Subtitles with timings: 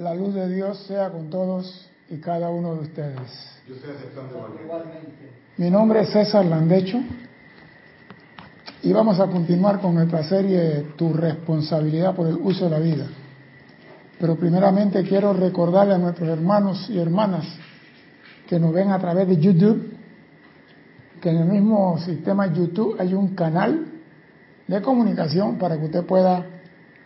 [0.00, 3.60] La luz de Dios sea con todos y cada uno de ustedes.
[3.68, 5.30] Yo estoy aceptando igualmente.
[5.58, 6.98] Mi nombre es César Landecho
[8.82, 13.08] y vamos a continuar con nuestra serie Tu responsabilidad por el uso de la vida.
[14.18, 17.44] Pero primeramente quiero recordarle a nuestros hermanos y hermanas
[18.48, 19.98] que nos ven a través de YouTube,
[21.20, 23.84] que en el mismo sistema YouTube hay un canal
[24.66, 26.46] de comunicación para que usted pueda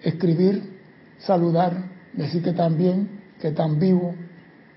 [0.00, 0.78] escribir,
[1.18, 3.08] saludar, decir que están bien,
[3.40, 4.14] que están vivos,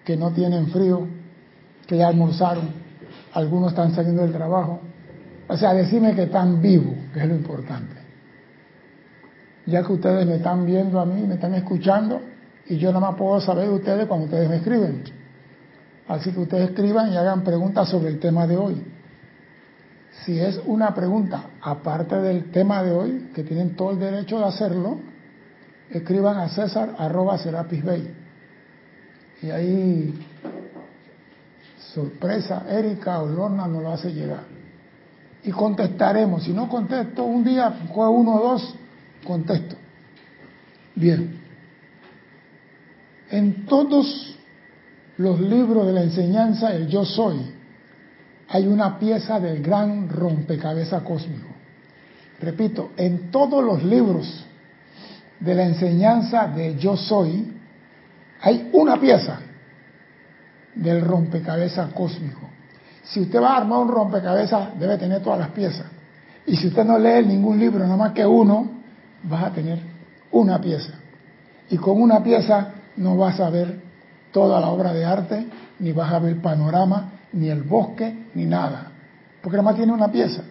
[0.06, 1.08] que no tienen frío,
[1.86, 2.70] que ya almorzaron,
[3.34, 4.82] algunos están saliendo del trabajo.
[5.48, 8.08] O sea, decirme que están vivos, que es lo importante
[9.68, 12.22] ya que ustedes me están viendo a mí, me están escuchando,
[12.66, 15.04] y yo nada más puedo saber de ustedes cuando ustedes me escriben.
[16.08, 18.82] Así que ustedes escriban y hagan preguntas sobre el tema de hoy.
[20.24, 24.46] Si es una pregunta aparte del tema de hoy, que tienen todo el derecho de
[24.46, 25.00] hacerlo,
[25.92, 28.14] escriban a César arroba Serapis Bay.
[29.42, 30.14] Y ahí,
[31.94, 34.44] sorpresa, Erika o Lorna nos lo hace llegar.
[35.44, 36.44] Y contestaremos.
[36.44, 38.76] Si no contesto un día, uno o dos,
[39.24, 39.76] contesto.
[40.96, 41.40] Bien.
[43.30, 44.36] En todos
[45.18, 47.54] los libros de la enseñanza, el yo soy,
[48.50, 51.50] hay una pieza del gran rompecabezas cósmico.
[52.40, 54.47] Repito, en todos los libros
[55.40, 57.54] de la enseñanza de yo soy,
[58.42, 59.40] hay una pieza
[60.76, 62.42] del rompecabezas cósmico.
[63.04, 65.86] Si usted va a armar un rompecabezas, debe tener todas las piezas.
[66.46, 68.70] Y si usted no lee ningún libro, nada más que uno,
[69.24, 69.80] vas a tener
[70.32, 70.94] una pieza.
[71.70, 73.80] Y con una pieza no vas a ver
[74.32, 75.48] toda la obra de arte,
[75.80, 78.92] ni vas a ver el panorama, ni el bosque, ni nada.
[79.42, 80.44] Porque nada más tiene una pieza.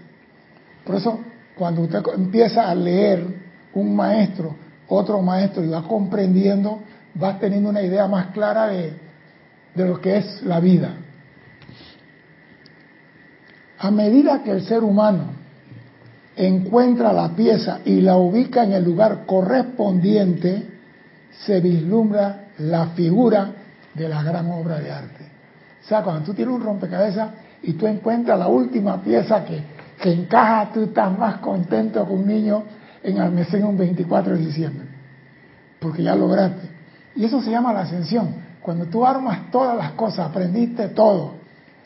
[0.84, 1.20] Por eso,
[1.56, 3.26] cuando usted empieza a leer
[3.74, 4.54] un maestro,
[4.88, 6.80] otro maestro, y va comprendiendo,
[7.14, 8.92] vas teniendo una idea más clara de,
[9.74, 10.94] de lo que es la vida.
[13.78, 15.36] A medida que el ser humano
[16.36, 20.66] encuentra la pieza y la ubica en el lugar correspondiente,
[21.44, 23.52] se vislumbra la figura
[23.94, 25.24] de la gran obra de arte.
[25.84, 27.30] O sea, cuando tú tienes un rompecabezas
[27.62, 29.62] y tú encuentras la última pieza que,
[30.00, 32.64] que encaja, tú estás más contento que un niño
[33.06, 34.84] en almacén un 24 de diciembre,
[35.78, 36.68] porque ya lograste.
[37.14, 38.34] Y eso se llama la ascensión.
[38.60, 41.34] Cuando tú armas todas las cosas, aprendiste todo,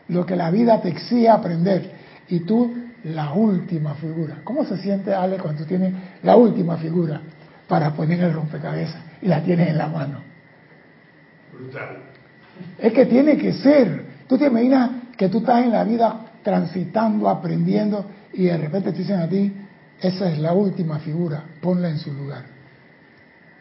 [0.09, 1.92] lo que la vida te exige aprender,
[2.28, 4.38] y tú la última figura.
[4.44, 5.92] ¿Cómo se siente Ale cuando tú tienes
[6.22, 7.20] la última figura
[7.69, 10.20] para poner el rompecabezas y la tienes en la mano?
[11.53, 11.98] Brutal.
[12.78, 14.04] Es que tiene que ser.
[14.26, 18.98] Tú te imaginas que tú estás en la vida transitando, aprendiendo y de repente te
[18.98, 19.53] dicen a ti,
[20.00, 22.44] esa es la última figura, ponla en su lugar.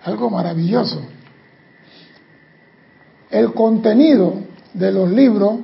[0.04, 1.02] Algo maravilloso.
[3.30, 4.36] El contenido
[4.74, 5.60] de los libros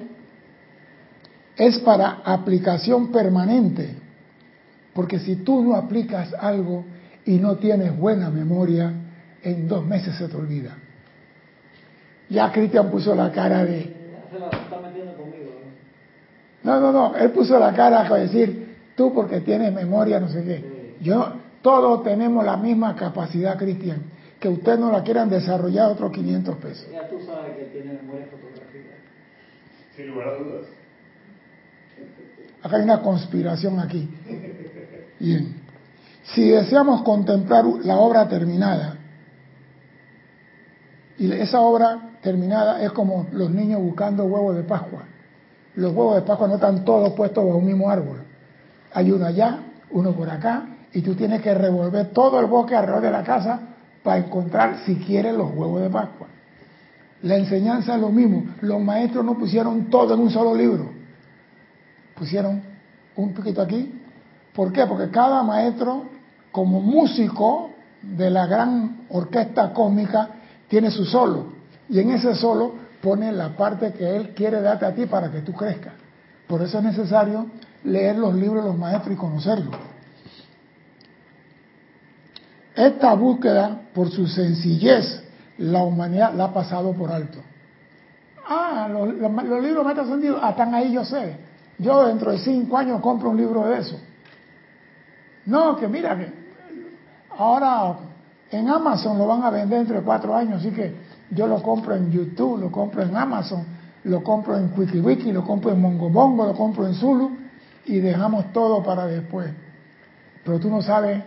[1.55, 3.95] es para aplicación permanente,
[4.93, 6.85] porque si tú no aplicas algo
[7.25, 8.93] y no tienes buena memoria,
[9.41, 10.75] en dos meses se te olvida.
[12.29, 13.95] Ya Cristian puso la cara de...
[16.63, 18.64] No, no, no, él puso la cara a decir,
[18.95, 20.95] tú porque tienes memoria, no sé qué.
[21.01, 24.03] Yo, todos tenemos la misma capacidad, Cristian.
[24.39, 26.87] Que ustedes no la quieran desarrollar otros 500 pesos.
[26.91, 28.95] Ya tú sabes que tiene memoria fotográfica.
[29.95, 30.65] Sin lugar a dudas.
[32.61, 34.09] Acá hay una conspiración aquí.
[35.19, 35.61] Bien.
[36.23, 38.97] Si deseamos contemplar la obra terminada,
[41.17, 45.03] y esa obra terminada es como los niños buscando huevos de Pascua.
[45.75, 48.24] Los huevos de Pascua no están todos puestos bajo un mismo árbol.
[48.95, 49.59] Hay uno allá,
[49.91, 50.63] uno por acá,
[50.93, 53.59] y tú tienes que revolver todo el bosque alrededor de la casa
[54.01, 56.27] para encontrar, si quieres, los huevos de Pascua.
[57.23, 58.45] La enseñanza es lo mismo.
[58.61, 60.89] Los maestros no pusieron todo en un solo libro.
[62.15, 62.61] Pusieron
[63.17, 64.01] un poquito aquí.
[64.53, 64.85] ¿Por qué?
[64.85, 66.05] Porque cada maestro,
[66.53, 70.29] como músico de la gran orquesta cósmica,
[70.69, 71.47] tiene su solo.
[71.89, 75.41] Y en ese solo pone la parte que él quiere darte a ti para que
[75.41, 75.93] tú crezcas.
[76.47, 77.47] Por eso es necesario
[77.85, 79.75] leer los libros de los maestros y conocerlos.
[82.75, 85.23] Esta búsqueda, por su sencillez,
[85.59, 87.39] la humanidad la ha pasado por alto.
[88.47, 89.07] Ah, los,
[89.63, 91.37] libros de ascendidos, ah, están ahí, yo sé.
[91.77, 93.97] Yo dentro de cinco años compro un libro de eso.
[95.45, 96.31] No, que mira, que
[97.37, 97.95] ahora
[98.51, 100.93] en Amazon lo van a vender entre cuatro años, así que
[101.29, 103.63] yo lo compro en YouTube, lo compro en Amazon,
[104.03, 107.44] lo compro en WikiWiki, lo compro en Mongobongo, lo compro en Zulu
[107.85, 109.51] y dejamos todo para después.
[110.43, 111.23] Pero tú no sabes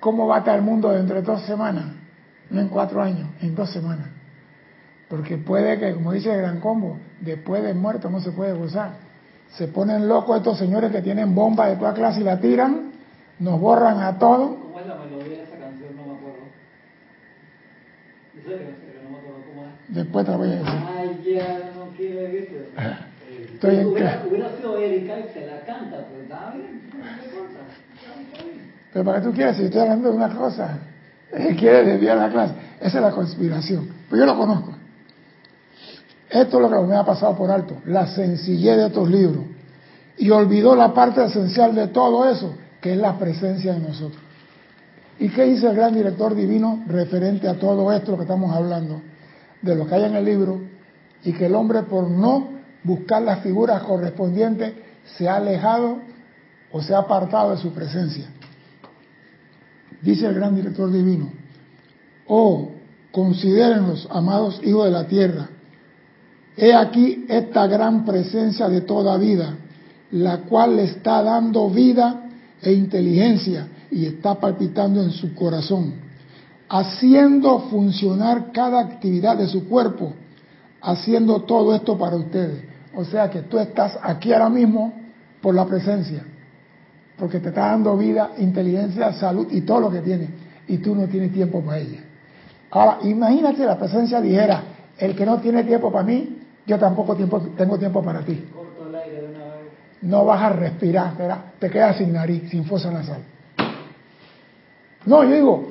[0.00, 1.86] cómo va a estar el mundo dentro de dos semanas.
[2.50, 4.08] no en cuatro años, en dos semanas.
[5.08, 8.92] Porque puede que, como dice el Gran Combo, después de muerto no se puede gozar.
[9.56, 12.92] Se ponen locos estos señores que tienen bombas de toda clase y la tiran,
[13.38, 14.56] nos borran a todos.
[14.56, 15.96] ¿Cómo es la melodía de esa canción?
[15.96, 16.38] No me acuerdo.
[18.36, 19.94] En serio, en serio, no me acuerdo cómo es.
[19.94, 20.66] Después te la voy a decir.
[20.66, 21.84] Ay, ya no.
[23.68, 26.80] Estoy en hubiera, que- hubiera sido Erika y se la canta, pues está bien.
[28.92, 30.78] Pero para qué tú quieres, si estoy hablando de una cosa,
[31.32, 32.54] él quiere desviar la clase.
[32.80, 33.88] Esa es la conspiración.
[34.08, 34.72] Pues yo lo conozco.
[36.30, 39.44] Esto es lo que me ha pasado por alto, la sencillez de estos libros.
[40.16, 44.22] Y olvidó la parte esencial de todo eso, que es la presencia de nosotros.
[45.18, 49.00] ¿Y qué dice el gran director divino referente a todo esto que estamos hablando?
[49.62, 50.60] De lo que hay en el libro,
[51.24, 52.53] y que el hombre por no
[52.84, 54.74] buscar las figuras correspondientes
[55.16, 55.98] se ha alejado
[56.70, 58.26] o se ha apartado de su presencia.
[60.02, 61.30] Dice el gran director divino,
[62.26, 62.70] oh,
[63.10, 65.48] considérenlos, amados hijos de la tierra,
[66.56, 69.56] he aquí esta gran presencia de toda vida,
[70.10, 72.28] la cual le está dando vida
[72.60, 75.94] e inteligencia y está palpitando en su corazón,
[76.68, 80.12] haciendo funcionar cada actividad de su cuerpo,
[80.82, 82.73] haciendo todo esto para ustedes.
[82.96, 84.92] O sea que tú estás aquí ahora mismo
[85.40, 86.24] por la presencia
[87.16, 90.28] porque te está dando vida, inteligencia, salud y todo lo que tiene,
[90.66, 92.00] y tú no tienes tiempo para ella.
[92.70, 94.62] Ahora, imagínate la presencia dijera,
[94.98, 98.44] el que no tiene tiempo para mí, yo tampoco tiempo, tengo tiempo para ti.
[98.52, 99.72] Corto el aire de una vez.
[100.02, 101.38] No vas a respirar, ¿verdad?
[101.58, 103.22] te quedas sin nariz, sin fosa nasal.
[105.06, 105.68] No, yo digo,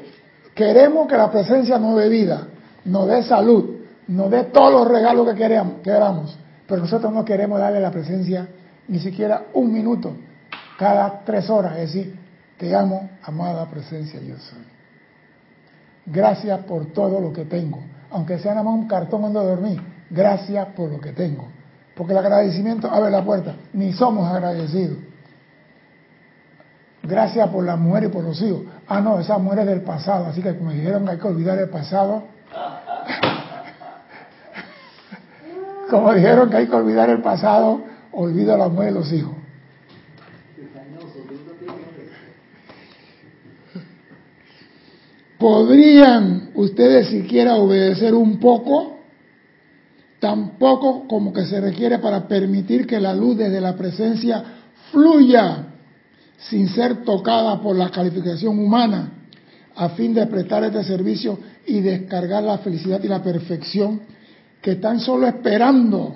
[0.54, 2.48] queremos que la presencia nos dé vida,
[2.86, 3.78] nos dé salud,
[4.08, 6.38] nos dé todos los regalos que queramos, queramos,
[6.74, 8.48] pero nosotros no queremos darle la presencia
[8.88, 10.16] ni siquiera un minuto
[10.80, 12.20] cada tres horas, es decir,
[12.58, 14.66] te amo, amada presencia yo soy.
[16.08, 17.80] Gracias por todo lo que tengo,
[18.10, 19.80] aunque sea nada más un cartón cuando dormí,
[20.10, 21.46] gracias por lo que tengo,
[21.96, 24.98] porque el agradecimiento abre la puerta, ni somos agradecidos.
[27.04, 28.64] Gracias por la mujer y por los hijos.
[28.88, 31.70] Ah, no, esa mujer es del pasado, así que como dijeron hay que olvidar el
[31.70, 32.24] pasado,
[35.94, 39.36] como dijeron que hay que olvidar el pasado, olvido a la mujer y los hijos.
[45.38, 49.01] ¿Podrían ustedes siquiera obedecer un poco?
[50.19, 54.44] Tampoco como que se requiere para permitir que la luz desde la presencia
[54.92, 55.68] fluya
[56.39, 59.12] sin ser tocada por la calificación humana
[59.75, 61.38] a fin de prestar este servicio
[61.68, 64.01] y descargar la felicidad y la perfección
[64.63, 66.15] que están solo esperando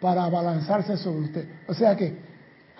[0.00, 1.48] para abalanzarse sobre usted.
[1.68, 2.18] O sea que,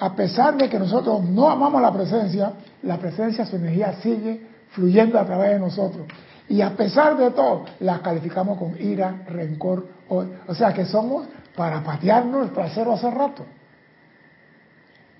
[0.00, 5.16] a pesar de que nosotros no amamos la presencia, la presencia, su energía sigue fluyendo
[5.16, 6.06] a través de nosotros.
[6.48, 11.28] Y a pesar de todo, la calificamos con ira, rencor, o, o sea que somos
[11.54, 13.46] para patearnos el trasero hace rato.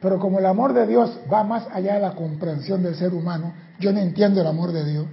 [0.00, 3.52] Pero como el amor de Dios va más allá de la comprensión del ser humano,
[3.78, 5.06] yo no entiendo el amor de Dios.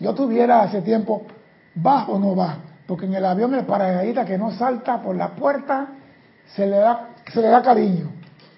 [0.00, 1.22] Yo tuviera hace tiempo,
[1.84, 2.56] ¿va o no va?
[2.86, 5.88] Porque en el avión el paracaidista que no salta por la puerta,
[6.54, 8.10] se le da, se le da cariño.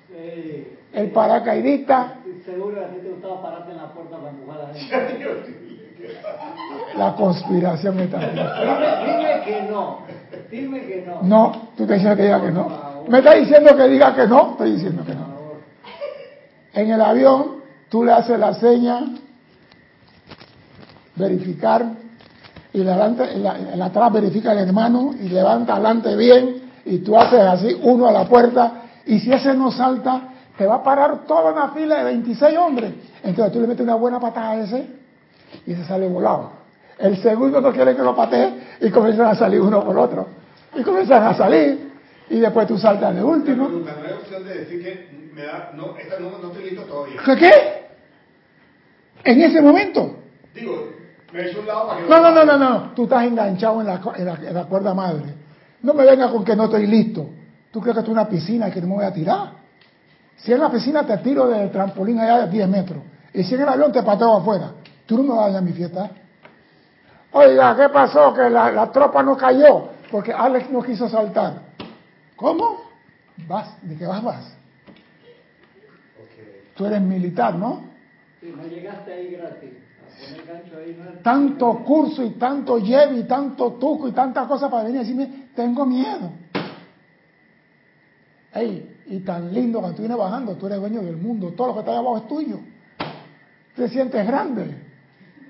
[0.09, 0.73] Sí.
[0.93, 2.15] El paracaidista,
[2.45, 5.41] seguro que a ti te gustaba pararte en la puerta para empujar a la gente.
[6.97, 8.19] la conspiración está.
[8.19, 8.43] Dime,
[9.07, 9.99] dime que no.
[10.51, 11.23] Dime que no.
[11.23, 13.05] No, tú te dices que diga que no.
[13.09, 14.51] ¿Me estás diciendo que diga que no?
[14.53, 15.37] Estoy diciendo que no.
[16.73, 19.05] En el avión, tú le haces la seña,
[21.17, 21.85] verificar,
[22.77, 27.17] y delante, en la, la atrás verifica el hermano y levanta adelante bien, y tú
[27.17, 31.25] haces así, uno a la puerta, y si ese no salta, te va a parar
[31.27, 32.93] toda una fila de 26 hombres.
[33.25, 34.87] Entonces tú le metes una buena patada a ese,
[35.65, 36.51] y ese sale volado.
[36.99, 38.53] El segundo no quiere que lo patee,
[38.83, 40.27] y comienzan a salir uno por otro.
[40.75, 41.93] Y comienzan a salir,
[42.29, 43.69] y después tú saltas de último.
[43.69, 46.83] pregunta, no hay opción de decir que me da, no, esta no, no estoy listo
[46.83, 47.23] todavía.
[47.25, 47.37] ¿Qué?
[47.37, 47.53] qué?
[49.25, 50.17] En ese momento.
[50.55, 51.06] Digo,
[51.37, 52.91] me he hecho un lado para que No, no, no, no, no.
[52.95, 55.35] Tú estás enganchado en la, en la, en la cuerda madre.
[55.83, 57.29] No me vengas con que no estoy listo.
[57.71, 59.51] ¿Tú crees que esto es una piscina y que no me voy a tirar?
[60.37, 62.99] Si en la piscina te tiro del trampolín allá de 10 metros.
[63.33, 64.73] Y si en el avión te pateo afuera.
[65.05, 66.11] Tú no me vas a mi fiesta.
[67.33, 68.33] Oiga, ¿qué pasó?
[68.33, 69.91] Que la, la tropa no cayó.
[70.11, 71.61] Porque Alex no quiso saltar.
[72.35, 72.81] ¿Cómo?
[73.47, 73.77] Vas.
[73.83, 74.23] ¿De qué vas?
[74.23, 74.57] Vas.
[76.75, 77.85] Tú eres militar, ¿no?
[78.41, 79.71] Si no llegaste ahí gratis.
[81.23, 85.49] Tanto curso y tanto lleve y tanto tuco y tantas cosas para venir a decirme,
[85.55, 86.33] tengo miedo.
[88.55, 91.75] Ey, y tan lindo cuando tú vienes bajando, tú eres dueño del mundo, todo lo
[91.75, 92.61] que está ahí abajo es tuyo.
[93.75, 94.83] Te sientes grande.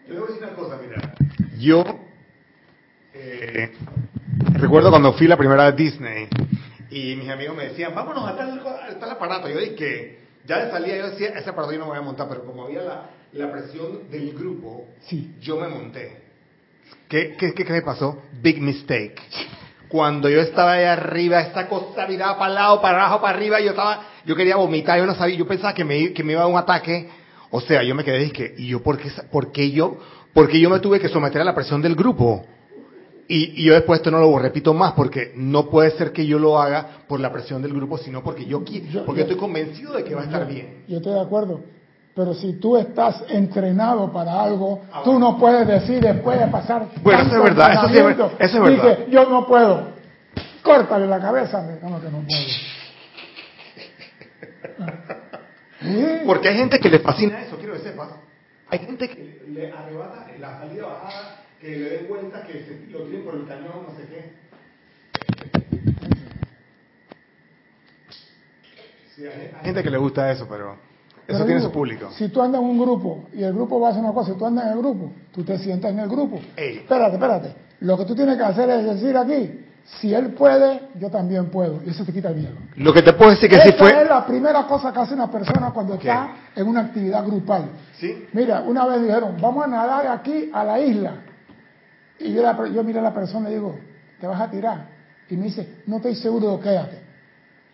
[0.08, 1.14] Yo le voy a decir una cosa, mira.
[1.58, 1.84] Yo
[3.14, 3.72] eh,
[4.54, 6.28] recuerdo cuando fui la primera vez a Disney
[6.90, 9.48] y mis amigos me decían, vámonos a tal, a tal aparato.
[9.48, 12.28] Yo dije, ya de salida yo decía, ese aparato yo no me voy a montar,
[12.28, 15.34] pero como había la, la presión del grupo, Sí.
[15.40, 16.22] yo me monté.
[17.08, 18.20] ¿Qué, qué, qué, qué me pasó?
[18.42, 19.16] Big mistake.
[19.88, 23.60] Cuando yo estaba ahí arriba, esta cosa miraba para el lado, para abajo, para arriba,
[23.60, 26.40] yo estaba, yo quería vomitar, yo no sabía, yo pensaba que me, que me iba
[26.42, 27.08] a dar un ataque.
[27.50, 29.98] O sea, yo me quedé y dije, ¿y yo por qué, por qué yo,
[30.34, 32.44] por qué yo me tuve que someter a la presión del grupo?
[33.28, 36.38] Y, y yo después esto no lo repito más porque no puede ser que yo
[36.38, 39.36] lo haga por la presión del grupo, sino porque yo qui- Yo- porque yo- estoy
[39.38, 40.84] convencido de que va a estar bien.
[40.88, 41.60] Yo estoy de acuerdo.
[42.16, 46.86] Pero si tú estás entrenado para algo, tú no puedes decir después de pasar.
[47.02, 48.04] Bueno, eso es verdad, eso sí es
[48.38, 48.96] eso es verdad.
[48.96, 49.88] Dice, yo no puedo.
[50.62, 51.60] Córtale la cabeza.
[51.82, 52.40] No, que no puedo.
[56.26, 58.08] Porque hay gente que le fascina eso, quiero que sepas.
[58.70, 63.00] Hay gente que le arrebata la salida bajada, que le den vuelta, que se, lo
[63.00, 64.32] tienen por el cañón, no sé qué.
[69.14, 70.85] Sí, hay gente que le gusta eso, pero
[71.28, 72.10] eso tiene digo, su público.
[72.12, 74.34] Si tú andas en un grupo y el grupo va a hacer una cosa, y
[74.36, 76.38] tú andas en el grupo, tú te sientas en el grupo.
[76.56, 76.78] Ey.
[76.78, 77.54] Espérate, espérate.
[77.80, 79.62] Lo que tú tienes que hacer es decir aquí,
[80.00, 81.80] si él puede, yo también puedo.
[81.86, 82.54] Y eso te quita el miedo.
[82.76, 84.04] Lo que te puedo decir que Esa sí es fue...
[84.04, 87.66] la primera cosa que hace una persona cuando está en una actividad grupal.
[87.98, 88.26] ¿Sí?
[88.32, 91.12] Mira, una vez dijeron, vamos a nadar de aquí a la isla.
[92.18, 93.76] Y yo, la- yo miré a la persona y digo,
[94.20, 94.88] ¿te vas a tirar?
[95.28, 96.98] Y me dice, no estoy seguro, quédate.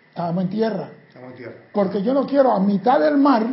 [0.09, 0.89] Estábamos en tierra.
[1.73, 3.47] Porque yo no quiero a mitad del mar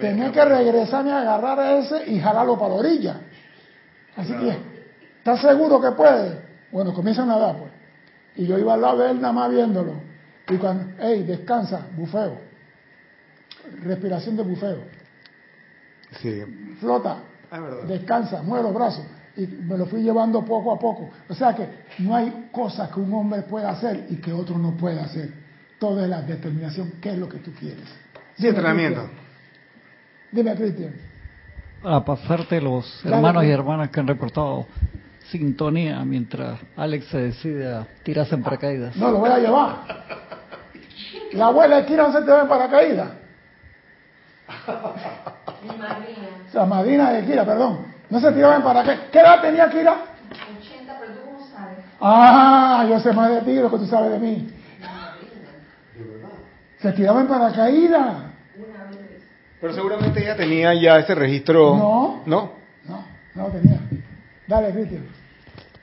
[0.00, 3.20] tener que regresarme a agarrar a ese y jalarlo para la orilla.
[4.16, 4.56] Así que,
[5.18, 6.40] ¿estás seguro que puede?
[6.72, 7.72] Bueno, comienza a nadar, pues.
[8.36, 9.94] Y yo iba al lado de él nada más viéndolo.
[10.48, 12.38] Y cuando, hey, descansa, bufeo.
[13.82, 14.78] Respiración de bufeo.
[16.20, 16.42] Sí.
[16.80, 17.18] Flota,
[17.50, 19.04] Ah, descansa, mueve los brazos.
[19.36, 21.10] Y me lo fui llevando poco a poco.
[21.28, 24.76] O sea que no hay cosas que un hombre pueda hacer y que otro no
[24.76, 25.30] pueda hacer.
[25.78, 27.84] Todo es la determinación, qué es lo que tú quieres.
[28.36, 29.08] Sí, entrenamiento.
[30.32, 30.94] Dime, Cristian.
[31.82, 34.66] Para pasarte los Dale, hermanos y hermanas que han reportado
[35.30, 38.96] sintonía mientras Alex se decide a tirarse en paracaídas.
[38.96, 39.76] No, lo voy a llevar.
[41.32, 43.08] La abuela de Kira no se te ve en paracaídas.
[45.62, 47.86] Mi madrina, La madrina de Kira, perdón.
[48.08, 49.06] No se tiraba en paracaídas.
[49.10, 49.96] ¿Qué edad tenía Kira?
[50.58, 51.78] 80, pero tú cómo sabes.
[52.00, 54.48] Ah, yo sé más de ti de lo que tú sabes de mí.
[56.78, 58.16] Se tiraba en paracaídas.
[58.56, 59.22] una vez.
[59.60, 61.76] Pero seguramente ella tenía ya ese registro.
[61.76, 62.22] No.
[62.26, 62.52] ¿No?
[62.86, 63.04] No,
[63.34, 63.80] no tenía.
[64.46, 65.04] Dale, Cristian.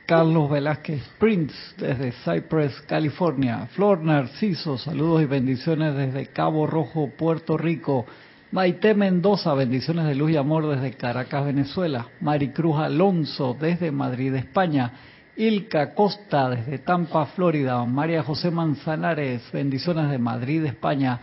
[0.05, 3.67] Carlos Velázquez Prince desde Cypress, California.
[3.71, 8.05] Flor Narciso, saludos y bendiciones desde Cabo Rojo, Puerto Rico.
[8.51, 12.07] Maite Mendoza, bendiciones de luz y amor desde Caracas, Venezuela.
[12.19, 14.91] Maricruz Alonso desde Madrid, España.
[15.35, 17.83] Ilka Costa desde Tampa, Florida.
[17.85, 21.19] María José Manzanares, bendiciones de Madrid, España.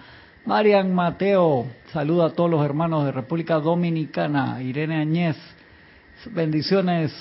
[0.46, 4.60] Marian Mateo, saluda a todos los hermanos de República Dominicana.
[4.62, 5.36] Irene Añez,
[6.32, 7.12] bendiciones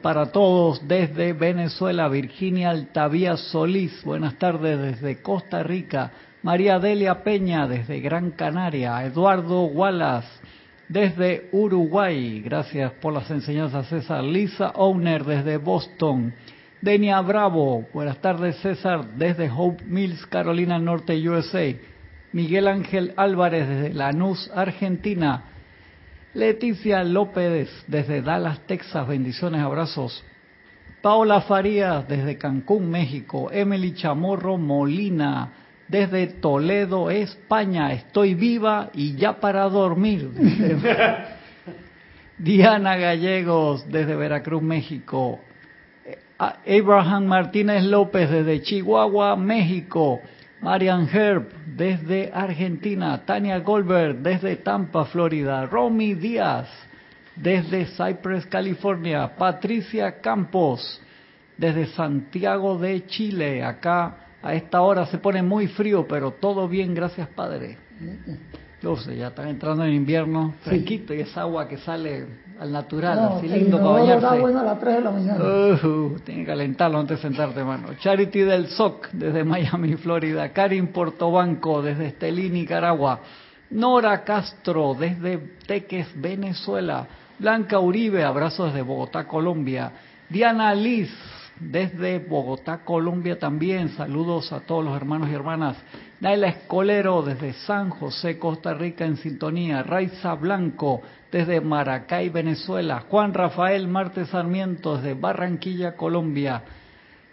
[0.00, 2.08] para todos desde Venezuela.
[2.08, 6.12] Virginia Altavía Solís, buenas tardes desde Costa Rica.
[6.44, 9.04] María Delia Peña desde Gran Canaria.
[9.04, 10.28] Eduardo Wallace
[10.88, 12.40] desde Uruguay.
[12.40, 14.24] Gracias por las enseñanzas, César.
[14.24, 16.32] Lisa Owner desde Boston.
[16.80, 21.74] Denia Bravo, buenas tardes, César, desde Hope Mills, Carolina Norte, USA.
[22.32, 25.44] Miguel Ángel Álvarez desde Lanús, Argentina.
[26.34, 30.24] Leticia López desde Dallas, Texas, bendiciones, abrazos.
[31.02, 33.50] Paola Farías desde Cancún, México.
[33.50, 35.52] Emily Chamorro Molina
[35.88, 37.92] desde Toledo, España.
[37.92, 40.30] Estoy viva y ya para dormir.
[42.38, 45.40] Diana Gallegos desde Veracruz, México.
[46.38, 50.20] A- Abraham Martínez López desde Chihuahua, México.
[50.60, 53.22] Marian Herb desde Argentina.
[53.24, 55.66] Tania Goldberg desde Tampa, Florida.
[55.66, 56.68] Romy Díaz
[57.34, 59.32] desde Cypress, California.
[59.36, 61.00] Patricia Campos
[61.56, 63.64] desde Santiago de Chile.
[63.64, 67.76] Acá a esta hora se pone muy frío, pero todo bien, gracias Padre.
[68.80, 72.26] Yo sé, ya están entrando en invierno, fresquito y es agua que sale
[72.60, 74.40] al natural, No, así lindo para inodoro está bañarse.
[74.40, 75.44] bueno a las 3 de la mañana.
[75.44, 77.88] Uh, tiene que calentarlo antes de sentarte, mano.
[77.98, 80.52] Charity del SOC desde Miami, Florida.
[80.52, 83.20] Karin Portobanco desde Estelí, Nicaragua.
[83.70, 87.06] Nora Castro desde Teques, Venezuela.
[87.38, 89.92] Blanca Uribe, abrazos desde Bogotá, Colombia.
[90.28, 91.10] Diana Liz
[91.60, 93.90] desde Bogotá, Colombia también.
[93.90, 95.76] Saludos a todos los hermanos y hermanas.
[96.20, 99.82] Naila Escolero desde San José, Costa Rica en sintonía.
[99.82, 103.04] Raiza Blanco desde Maracay, Venezuela.
[103.08, 106.62] Juan Rafael Marte Sarmiento desde Barranquilla, Colombia.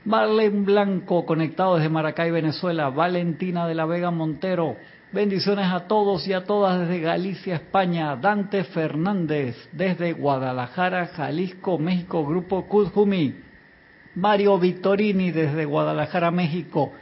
[0.06, 2.90] Marlene Blanco conectado desde Maracay, Venezuela.
[2.90, 4.76] Valentina de la Vega Montero.
[5.12, 8.16] Bendiciones a todos y a todas desde Galicia, España.
[8.16, 13.45] Dante Fernández desde Guadalajara, Jalisco, México, Grupo Kudjumi.
[14.16, 16.94] Mario Vittorini desde Guadalajara, México.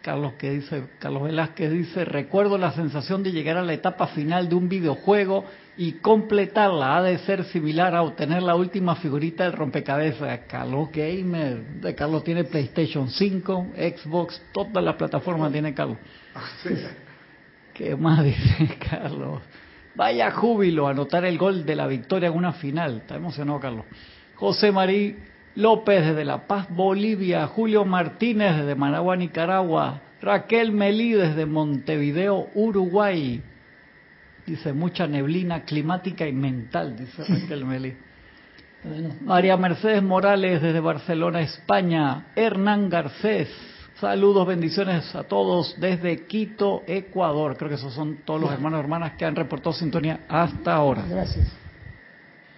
[0.00, 4.48] Carlos que dice, Carlos Velázquez dice, recuerdo la sensación de llegar a la etapa final
[4.48, 5.44] de un videojuego
[5.76, 6.96] y completarla.
[6.96, 10.40] Ha de ser similar a obtener la última figurita del rompecabezas.
[10.48, 15.98] Carlos Gamer, de Carlos tiene PlayStation 5, Xbox, todas las plataformas tiene Carlos.
[17.74, 19.40] ¿Qué más dice Carlos?
[19.94, 22.98] Vaya júbilo anotar el gol de la victoria en una final.
[22.98, 23.84] Está emocionado Carlos.
[24.34, 25.16] José Marí
[25.54, 27.46] López desde La Paz, Bolivia.
[27.46, 30.00] Julio Martínez desde Managua, Nicaragua.
[30.20, 33.42] Raquel Melí desde Montevideo, Uruguay.
[34.46, 37.94] Dice mucha neblina climática y mental, dice Raquel Melí.
[38.84, 42.26] Bueno, María Mercedes Morales desde Barcelona, España.
[42.34, 43.48] Hernán Garcés.
[44.00, 47.56] Saludos, bendiciones a todos desde Quito, Ecuador.
[47.56, 51.04] Creo que esos son todos los hermanos y hermanas que han reportado sintonía hasta ahora.
[51.08, 51.46] gracias.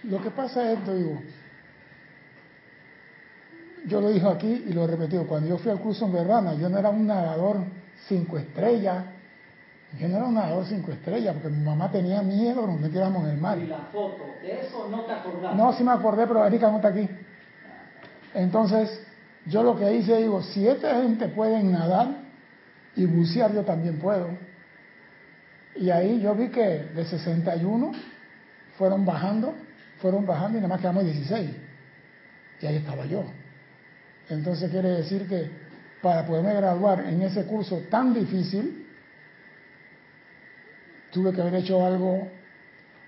[0.03, 1.21] Lo que pasa es, te digo,
[3.87, 6.53] yo lo dije aquí y lo he repetido, cuando yo fui al curso en Verrana,
[6.55, 7.57] yo no era un nadador
[8.07, 9.05] cinco estrellas,
[9.99, 13.23] yo no era un nadador cinco estrellas, porque mi mamá tenía miedo que nos metiéramos
[13.25, 13.57] en el mar.
[13.57, 15.55] la foto, de eso no te acordás.
[15.55, 17.07] No, sí me acordé, pero Erika no está aquí.
[18.33, 19.05] Entonces,
[19.45, 22.07] yo lo que hice, digo, si esta gente puede nadar
[22.95, 24.29] y bucear, yo también puedo.
[25.75, 27.91] Y ahí yo vi que de 61
[28.77, 29.53] fueron bajando,
[29.99, 31.51] fueron bajando y nada más quedamos 16.
[32.61, 33.23] Y ahí estaba yo.
[34.29, 35.49] Entonces quiere decir que
[36.01, 38.87] para poderme graduar en ese curso tan difícil,
[41.11, 42.27] tuve que haber hecho algo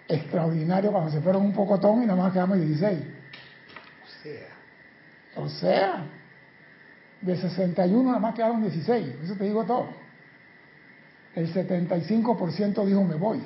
[0.07, 2.99] extraordinario cuando se fueron un pocotón y nada más quedamos 16.
[4.03, 4.47] O sea,
[5.35, 6.05] O sea,
[7.21, 9.07] de 61 nada más quedaron 16.
[9.23, 9.89] Eso te digo todo.
[11.35, 13.43] El 75% dijo me voy.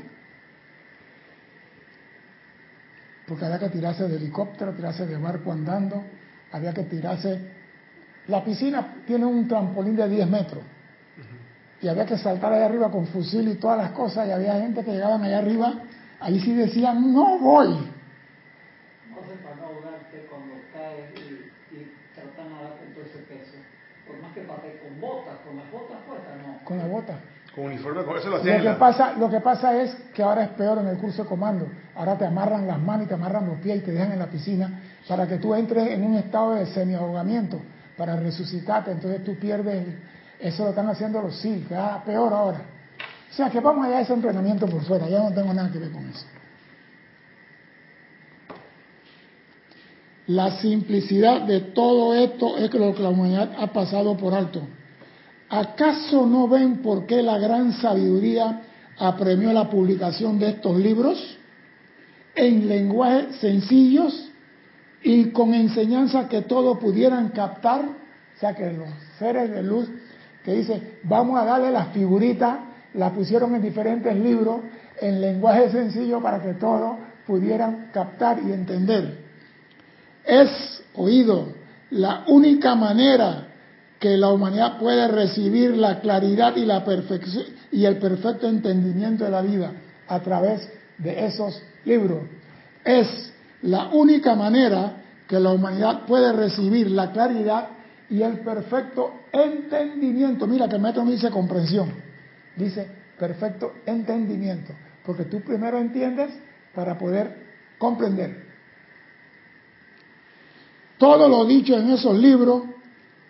[3.28, 6.04] Porque había que tirarse de helicóptero, tirarse de barco andando,
[6.52, 7.61] había que tirarse...
[8.28, 10.64] La piscina tiene un trampolín de 10 metros.
[11.82, 14.28] Y había que saltar allá arriba con fusil y todas las cosas.
[14.28, 15.74] Y había gente que llegaban allá arriba,
[16.20, 17.70] ahí sí decían, no voy.
[17.70, 23.20] No sé para no ahogarte cuando caes y, y tratar de nadar con todo ese
[23.24, 23.58] peso.
[24.08, 26.64] Por más que pate con botas, con las botas puestas, no.
[26.66, 27.16] Con la bota.
[27.56, 29.96] con uniforme, con eso lo Lo hacían en que, la- pasa, lo que pasa es
[30.14, 31.68] que ahora es peor en el curso de comando.
[31.96, 34.28] Ahora te amarran las manos y te amarran los pies y te dejan en la
[34.28, 37.60] piscina para que tú entres en un estado de semi-ahogamiento,
[38.02, 38.90] para resucitarte.
[38.94, 39.86] Entonces tú pierdes.
[40.40, 42.62] Eso lo están haciendo los SEAL, que ah, peor ahora.
[43.30, 45.08] O sea que vamos allá a ese entrenamiento por fuera.
[45.08, 46.26] Ya no tengo nada que ver con eso.
[50.26, 54.64] La simplicidad de todo esto es que lo que la humanidad ha pasado por alto.
[55.48, 58.64] ¿Acaso no ven por qué la gran sabiduría
[58.98, 61.38] apremió la publicación de estos libros
[62.34, 64.31] en lenguajes sencillos
[65.04, 67.86] y con enseñanza que todos pudieran captar?
[67.86, 69.90] O sea, que los seres de luz
[70.44, 72.60] que dice, vamos a darle las figuritas,
[72.94, 74.62] las pusieron en diferentes libros
[75.00, 79.20] en lenguaje sencillo para que todos pudieran captar y entender.
[80.26, 81.54] Es, oído,
[81.92, 83.48] la única manera
[84.00, 89.32] que la humanidad puede recibir la claridad y la perfección y el perfecto entendimiento de
[89.32, 89.72] la vida
[90.08, 92.24] a través de esos libros.
[92.84, 93.31] Es
[93.64, 94.98] la única manera
[95.28, 97.70] que la humanidad puede recibir la claridad
[98.10, 100.46] y el perfecto entendimiento.
[100.48, 101.92] Mira que el maestro no dice comprensión,
[102.56, 104.74] dice perfecto entendimiento,
[105.06, 106.32] porque tú primero entiendes
[106.76, 107.36] para poder
[107.78, 108.52] comprender.
[110.98, 112.64] Todo lo dicho en esos libros,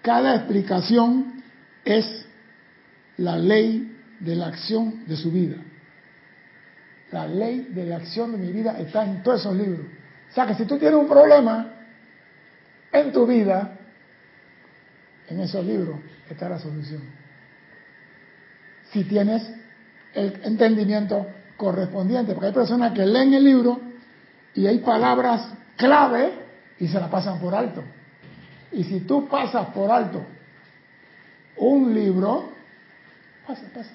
[0.01, 1.41] cada explicación
[1.85, 2.25] es
[3.17, 5.57] la ley de la acción de su vida.
[7.11, 9.85] La ley de la acción de mi vida está en todos esos libros.
[10.31, 11.73] O sea que si tú tienes un problema
[12.91, 13.77] en tu vida,
[15.27, 17.01] en esos libros está la solución.
[18.91, 19.43] Si tienes
[20.13, 23.81] el entendimiento correspondiente, porque hay personas que leen el libro
[24.53, 26.31] y hay palabras clave
[26.79, 27.83] y se la pasan por alto.
[28.71, 30.25] Y si tú pasas por alto
[31.57, 32.51] un libro,
[33.45, 33.91] pasa, pasa.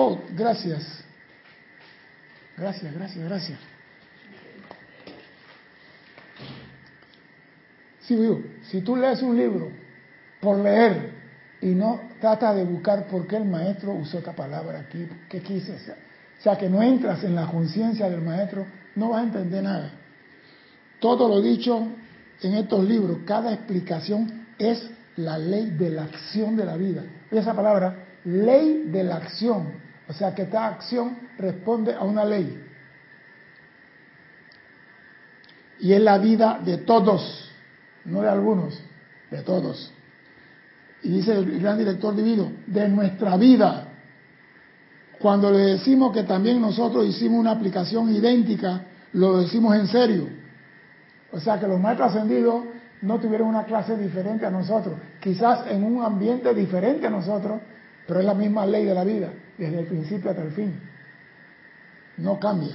[0.00, 1.04] Oh, gracias.
[2.56, 3.58] Gracias, gracias, gracias.
[8.02, 9.72] Sí, digo, si tú lees un libro
[10.40, 11.14] por leer
[11.60, 15.74] y no tratas de buscar por qué el maestro usó esta palabra aquí, qué quise
[15.74, 15.96] hacer,
[16.38, 19.90] o sea, que no entras en la conciencia del maestro, no vas a entender nada.
[21.00, 21.88] Todo lo dicho
[22.40, 27.02] en estos libros, cada explicación es la ley de la acción de la vida.
[27.32, 29.87] Esa palabra, ley de la acción.
[30.08, 32.64] O sea que esta acción responde a una ley.
[35.80, 37.52] Y es la vida de todos,
[38.04, 38.80] no de algunos,
[39.30, 39.92] de todos.
[41.02, 43.84] Y dice el gran director divino, de nuestra vida.
[45.20, 50.28] Cuando le decimos que también nosotros hicimos una aplicación idéntica, lo decimos en serio.
[51.32, 52.64] O sea que los maestros ascendidos
[53.02, 57.60] no tuvieron una clase diferente a nosotros, quizás en un ambiente diferente a nosotros,
[58.08, 60.80] pero es la misma ley de la vida, desde el principio hasta el fin.
[62.16, 62.74] No cambia.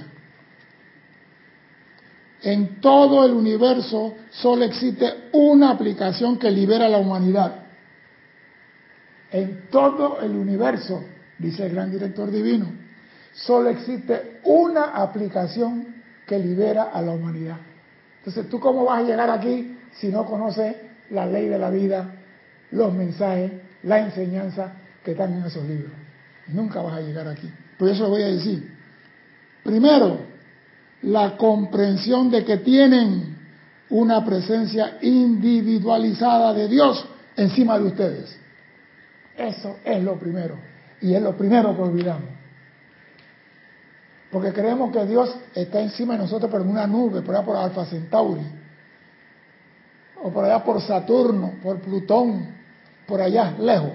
[2.40, 7.64] En todo el universo solo existe una aplicación que libera a la humanidad.
[9.32, 11.02] En todo el universo,
[11.36, 12.66] dice el gran director divino,
[13.32, 15.96] solo existe una aplicación
[16.28, 17.58] que libera a la humanidad.
[18.18, 20.76] Entonces, ¿tú cómo vas a llegar aquí si no conoces
[21.10, 22.14] la ley de la vida,
[22.70, 23.50] los mensajes,
[23.82, 25.92] la enseñanza que están en esos libros?
[26.48, 27.50] Nunca vas a llegar aquí.
[27.78, 28.72] Por eso voy a decir.
[29.62, 30.18] Primero,
[31.02, 33.36] la comprensión de que tienen
[33.90, 38.38] una presencia individualizada de Dios encima de ustedes.
[39.36, 40.56] Eso es lo primero.
[41.00, 42.30] Y es lo primero que olvidamos.
[44.30, 47.84] Porque creemos que Dios está encima de nosotros, en una nube, por allá por Alfa
[47.84, 48.42] Centauri.
[50.22, 52.48] O por allá por Saturno, por Plutón,
[53.06, 53.92] por allá, lejos.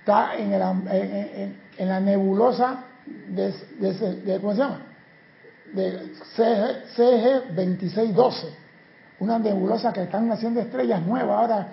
[0.00, 4.82] Está en, el, en, en, en, la nebulosa de, de, de, ¿cómo se llama?
[5.72, 8.48] De CG, CG 2612.
[9.20, 11.68] Una nebulosa que están haciendo estrellas nuevas ahora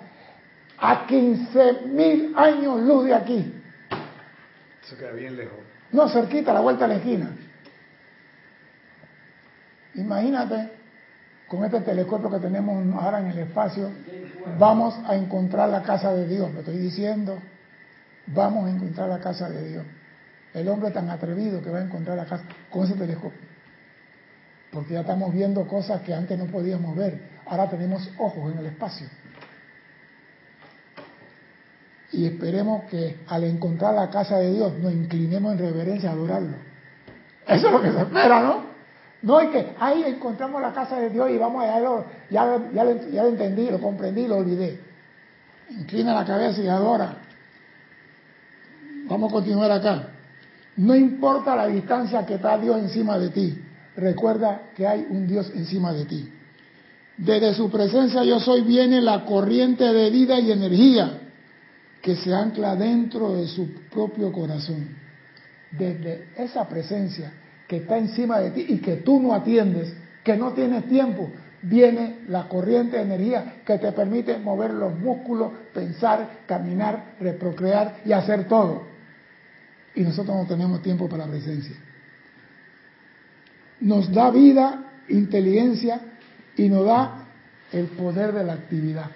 [0.78, 3.54] a 15 mil años luz de aquí.
[4.84, 5.58] Eso queda bien lejos.
[5.90, 7.30] No, cerquita, a la vuelta de la esquina.
[9.94, 10.77] Imagínate,
[11.48, 13.90] con este telescopio que tenemos ahora en el espacio,
[14.58, 17.38] vamos a encontrar la casa de Dios, lo estoy diciendo.
[18.26, 19.84] Vamos a encontrar la casa de Dios.
[20.52, 23.40] El hombre tan atrevido que va a encontrar la casa con ese telescopio.
[24.70, 27.20] Porque ya estamos viendo cosas que antes no podíamos ver.
[27.46, 29.08] Ahora tenemos ojos en el espacio
[32.12, 36.56] y esperemos que al encontrar la casa de Dios nos inclinemos en reverencia a adorarlo.
[37.46, 38.67] Eso es lo que se espera, ¿no?
[39.22, 42.84] No es que ahí encontramos la casa de Dios y vamos a lo, ya, ya,
[43.10, 44.78] ya lo entendí, lo comprendí, lo olvidé.
[45.70, 47.16] Inclina la cabeza y adora.
[49.06, 50.08] Vamos a continuar acá.
[50.76, 53.58] No importa la distancia que está Dios encima de ti,
[53.96, 56.32] recuerda que hay un Dios encima de ti.
[57.16, 61.18] Desde su presencia yo soy viene la corriente de vida y energía
[62.00, 64.96] que se ancla dentro de su propio corazón.
[65.72, 67.32] Desde esa presencia
[67.68, 71.30] que está encima de ti y que tú no atiendes, que no tienes tiempo,
[71.62, 78.12] viene la corriente de energía que te permite mover los músculos, pensar, caminar, reprocrear y
[78.12, 78.84] hacer todo.
[79.94, 81.76] Y nosotros no tenemos tiempo para la presencia.
[83.80, 86.00] Nos da vida, inteligencia
[86.56, 87.26] y nos da
[87.72, 89.10] el poder de la actividad.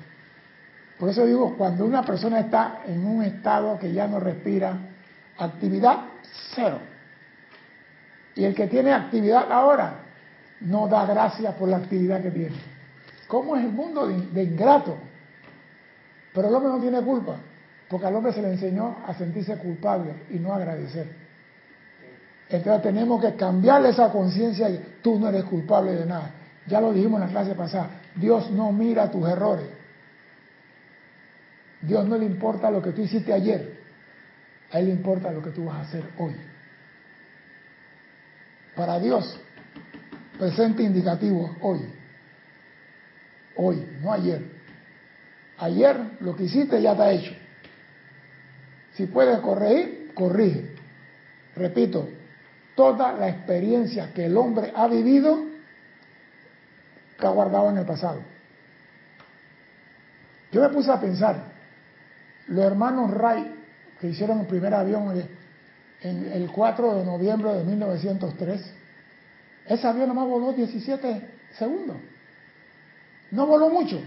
[0.98, 4.78] Por eso digo, cuando una persona está en un estado que ya no respira,
[5.38, 6.04] actividad
[6.54, 6.91] cero.
[8.34, 10.02] Y el que tiene actividad ahora
[10.60, 12.56] no da gracias por la actividad que tiene.
[13.26, 14.96] ¿Cómo es el mundo de, ingrato?
[16.34, 17.36] Pero el hombre no tiene culpa,
[17.88, 21.06] porque al hombre se le enseñó a sentirse culpable y no agradecer.
[22.48, 26.30] Entonces tenemos que cambiarle esa conciencia y tú no eres culpable de nada.
[26.66, 29.66] Ya lo dijimos en la clase pasada, Dios no mira tus errores.
[31.80, 33.80] Dios no le importa lo que tú hiciste ayer,
[34.70, 36.34] a Él le importa lo que tú vas a hacer hoy.
[38.74, 39.38] Para Dios,
[40.38, 41.80] presente indicativo hoy.
[43.56, 44.42] Hoy, no ayer.
[45.58, 47.32] Ayer lo que hiciste ya está hecho.
[48.94, 50.74] Si puedes corregir, corrige.
[51.54, 52.08] Repito,
[52.74, 55.44] toda la experiencia que el hombre ha vivido
[57.10, 58.20] está guardada en el pasado.
[60.50, 61.52] Yo me puse a pensar,
[62.48, 63.46] los hermanos Wright,
[64.00, 65.14] que hicieron el primer avión
[66.02, 68.74] en el 4 de noviembre de 1903,
[69.66, 71.96] ese avión nomás voló 17 segundos.
[73.30, 74.00] No voló mucho.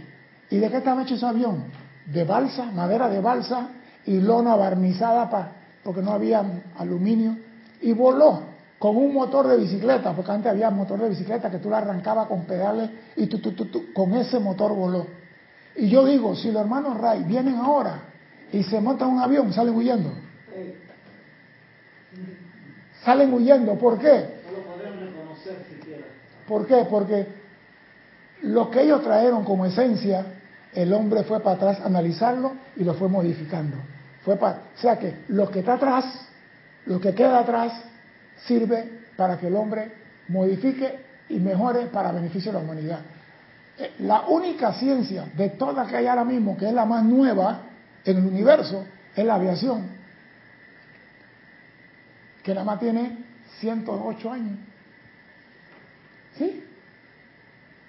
[0.50, 1.66] ¿Y de qué estaba hecho ese avión?
[2.06, 3.70] De balsa, madera de balsa
[4.06, 5.52] y lona barnizada para,
[5.84, 6.44] porque no había
[6.78, 7.38] aluminio.
[7.82, 8.42] Y voló
[8.78, 12.28] con un motor de bicicleta, porque antes había motor de bicicleta que tú la arrancabas
[12.28, 15.08] con pedales y tú, tú, tú, tú, con ese motor voló.
[15.76, 18.02] Y yo digo, si los hermanos Ray vienen ahora
[18.52, 20.12] y se montan un avión, salen huyendo.
[23.04, 24.42] Salen huyendo, ¿por qué?
[24.46, 26.06] No lo reconocer siquiera.
[26.48, 26.86] ¿Por qué?
[26.90, 27.28] Porque
[28.42, 30.26] lo que ellos trajeron como esencia,
[30.74, 33.78] el hombre fue para atrás a analizarlo y lo fue modificando.
[34.24, 36.28] Fue para, o sea que lo que está atrás,
[36.86, 37.74] lo que queda atrás,
[38.48, 39.92] sirve para que el hombre
[40.28, 41.00] modifique
[41.30, 43.00] y mejore para beneficio de la humanidad.
[43.78, 47.62] Eh, La única ciencia de todas que hay ahora mismo, que es la más nueva
[48.04, 49.95] en el universo, es la aviación,
[52.46, 53.18] que nada más tiene
[53.60, 54.60] 108 años.
[56.38, 56.64] ¿Sí?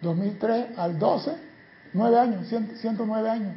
[0.00, 1.36] 2003 al 12,
[1.92, 3.54] 9 años, 100, 109 años.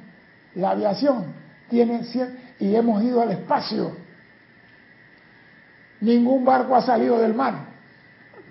[0.56, 1.28] La aviación
[1.70, 3.96] tiene 100 y hemos ido al espacio.
[6.02, 7.54] Ningún barco ha salido del mar.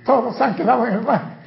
[0.07, 1.39] Todos han quedado en el mar.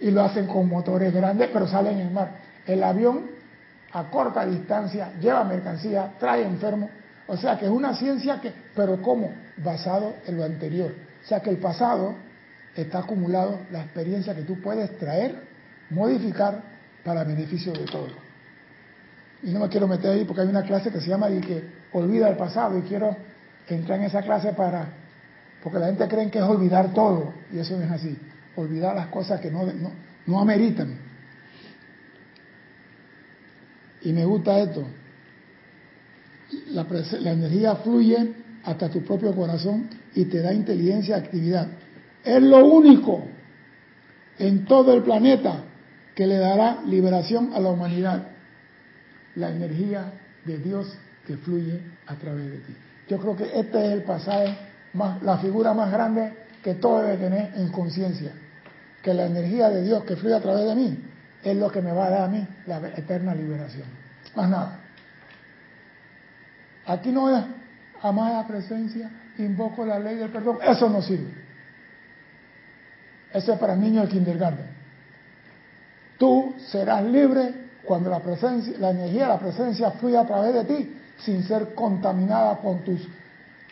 [0.00, 2.30] Y lo hacen con motores grandes, pero salen en el mar.
[2.66, 3.26] El avión
[3.92, 6.90] a corta distancia lleva mercancía, trae enfermos.
[7.28, 9.30] O sea que es una ciencia que, pero ¿cómo?
[9.58, 10.92] Basado en lo anterior.
[11.22, 12.14] O sea que el pasado
[12.74, 15.42] está acumulado la experiencia que tú puedes traer,
[15.90, 16.62] modificar
[17.04, 18.12] para beneficio de todos.
[19.42, 21.62] Y no me quiero meter ahí porque hay una clase que se llama y que
[21.92, 23.16] olvida el pasado y quiero
[23.68, 24.88] entrar en esa clase para
[25.62, 28.16] porque la gente cree que es olvidar todo y eso no es así.
[28.56, 29.92] Olvidar las cosas que no, no,
[30.26, 30.98] no ameritan.
[34.02, 34.86] Y me gusta esto.
[36.70, 36.86] La,
[37.20, 38.34] la energía fluye
[38.64, 41.68] hasta tu propio corazón y te da inteligencia y actividad.
[42.24, 43.24] Es lo único
[44.38, 45.64] en todo el planeta
[46.14, 48.28] que le dará liberación a la humanidad.
[49.36, 50.12] La energía
[50.44, 50.92] de Dios
[51.26, 52.76] que fluye a través de ti.
[53.08, 54.56] Yo creo que este es el pasaje,
[54.94, 56.32] más, la figura más grande
[56.62, 58.32] que todo debe tener en conciencia.
[59.02, 60.98] Que la energía de Dios que fluye a través de mí
[61.42, 63.84] es lo que me va a dar a mí la eterna liberación.
[64.34, 64.80] Más nada.
[66.88, 67.44] Aquí no es
[68.02, 70.58] amada presencia, invoco la ley del perdón.
[70.62, 71.30] Eso no sirve.
[73.32, 74.66] Eso es para niños de kindergarten.
[76.18, 80.64] Tú serás libre cuando la presencia, la energía de la presencia fluya a través de
[80.64, 83.06] ti sin ser contaminada con tus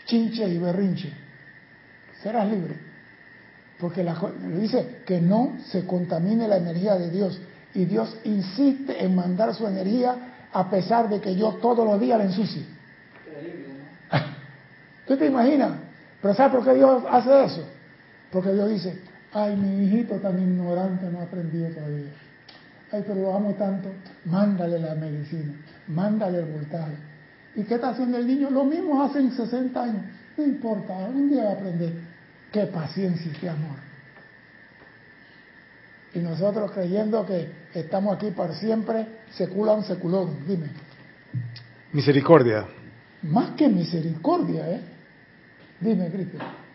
[0.04, 1.12] chinches y berrinches.
[2.22, 2.76] Serás libre.
[3.80, 4.14] Porque la,
[4.58, 7.40] dice que no se contamine la energía de Dios.
[7.74, 12.18] Y Dios insiste en mandar su energía a pesar de que yo todos los días
[12.18, 12.75] la ensucie.
[15.06, 15.72] ¿Tú te imaginas?
[16.20, 17.64] Pero ¿sabes por qué Dios hace eso?
[18.32, 18.98] Porque Dios dice,
[19.32, 22.10] ay, mi hijito tan ignorante no ha aprendido todavía.
[22.90, 23.90] Ay, pero lo amo tanto.
[24.24, 25.52] Mándale la medicina,
[25.88, 26.94] mándale el voltaje.
[27.54, 28.50] ¿Y qué está haciendo el niño?
[28.50, 30.02] Lo mismo hace en 60 años.
[30.36, 31.92] No importa, algún día va a aprender.
[32.52, 33.76] Qué paciencia y qué amor.
[36.14, 40.46] Y nosotros creyendo que estamos aquí para siempre, seculan seculón.
[40.46, 40.68] Dime.
[41.92, 42.66] Misericordia.
[43.22, 44.80] Más que misericordia, ¿eh?
[45.80, 46.66] Dime, Cristian.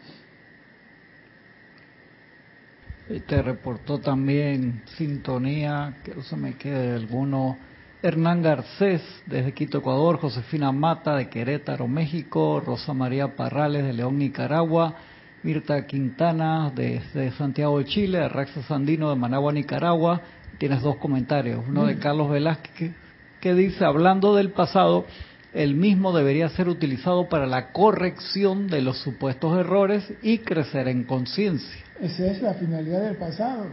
[3.28, 7.58] Te reportó también sintonía, que no se me quede alguno.
[8.02, 10.18] Hernán Garcés, desde Quito, Ecuador.
[10.18, 12.62] Josefina Mata, de Querétaro, México.
[12.66, 14.96] Rosa María Parrales, de León, Nicaragua.
[15.44, 18.20] Mirta Quintana, desde Santiago de Chile.
[18.20, 20.22] Arraxa Sandino, de Managua, Nicaragua.
[20.58, 21.66] Tienes dos comentarios.
[21.68, 22.94] Uno de Carlos Velázquez,
[23.42, 25.06] que dice, hablando del pasado,
[25.54, 31.04] el mismo debería ser utilizado para la corrección de los supuestos errores y crecer en
[31.04, 31.84] conciencia.
[32.00, 33.66] Esa es la finalidad del pasado.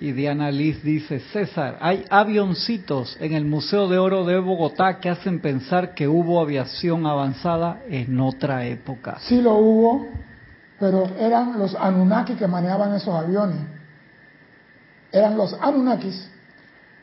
[0.00, 5.10] Y Diana Liz dice, César, hay avioncitos en el Museo de Oro de Bogotá que
[5.10, 9.18] hacen pensar que hubo aviación avanzada en otra época.
[9.20, 10.08] Sí lo hubo,
[10.78, 13.58] pero eran los Anunnaki que manejaban esos aviones.
[15.12, 16.30] Eran los Anunnakis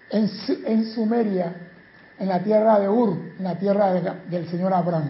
[0.10, 0.30] en,
[0.66, 1.67] en Sumeria,
[2.20, 5.10] en la tierra de Ur, en la tierra de, del señor Abraham.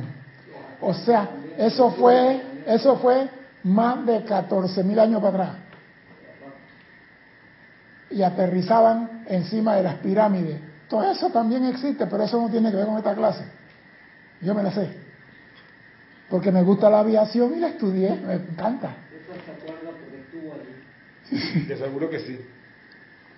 [0.81, 3.29] O sea, eso fue, eso fue
[3.63, 5.55] más de 14 mil años para atrás.
[8.09, 10.59] Y aterrizaban encima de las pirámides.
[10.87, 13.43] Todo eso también existe, pero eso no tiene que ver con esta clase.
[14.41, 14.89] Yo me la sé.
[16.29, 18.91] Porque me gusta la aviación y la estudié, me encanta.
[21.67, 22.39] Te seguro que sí.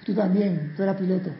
[0.06, 1.32] Tú también, tú eras piloto.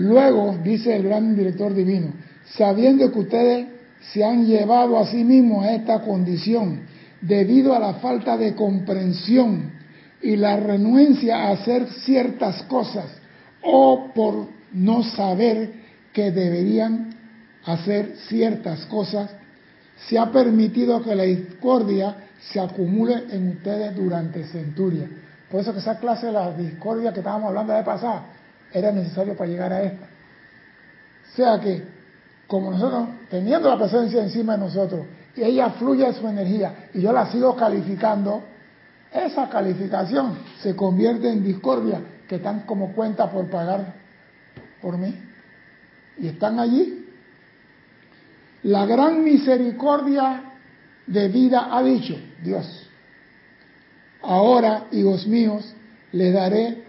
[0.00, 2.14] Luego, dice el gran director divino,
[2.56, 3.66] sabiendo que ustedes
[4.12, 6.80] se han llevado a sí mismos a esta condición
[7.20, 9.72] debido a la falta de comprensión
[10.22, 13.04] y la renuencia a hacer ciertas cosas
[13.62, 15.70] o por no saber
[16.14, 17.10] que deberían
[17.66, 19.30] hacer ciertas cosas,
[20.08, 25.10] se ha permitido que la discordia se acumule en ustedes durante centurias.
[25.50, 28.39] Por eso que esa clase de la discordia que estábamos hablando la vez pasada
[28.72, 30.04] era necesario para llegar a esta.
[30.04, 31.82] O sea que,
[32.46, 35.06] como nosotros, teniendo la presencia encima de nosotros,
[35.36, 38.42] y ella fluye su energía, y yo la sigo calificando,
[39.12, 43.94] esa calificación se convierte en discordia, que están como cuenta por pagar
[44.80, 45.14] por mí.
[46.18, 47.06] Y están allí.
[48.62, 50.42] La gran misericordia
[51.06, 52.88] de vida ha dicho Dios.
[54.22, 55.74] Ahora, hijos míos,
[56.12, 56.84] les daré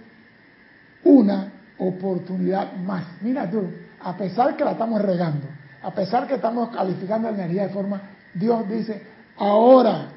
[1.03, 1.50] una
[1.81, 3.03] oportunidad más.
[3.21, 3.63] Mira tú,
[3.99, 5.47] a pesar que la estamos regando,
[5.81, 8.01] a pesar que estamos calificando la energía de forma,
[8.33, 9.01] Dios dice,
[9.37, 10.09] ahora,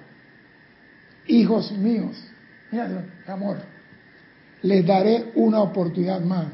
[1.27, 2.23] hijos míos,
[2.71, 3.57] mira tú, amor,
[4.63, 6.47] les daré una oportunidad más.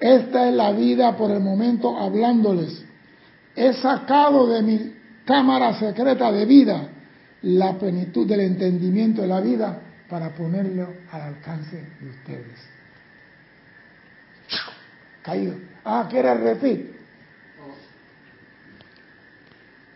[0.00, 2.84] Esta es la vida por el momento hablándoles.
[3.54, 4.94] He sacado de mi
[5.24, 6.88] cámara secreta de vida
[7.42, 12.73] la plenitud del entendimiento de la vida para ponerlo al alcance de ustedes.
[15.24, 15.54] Caído.
[15.84, 16.94] Ah, ¿quiere repetir?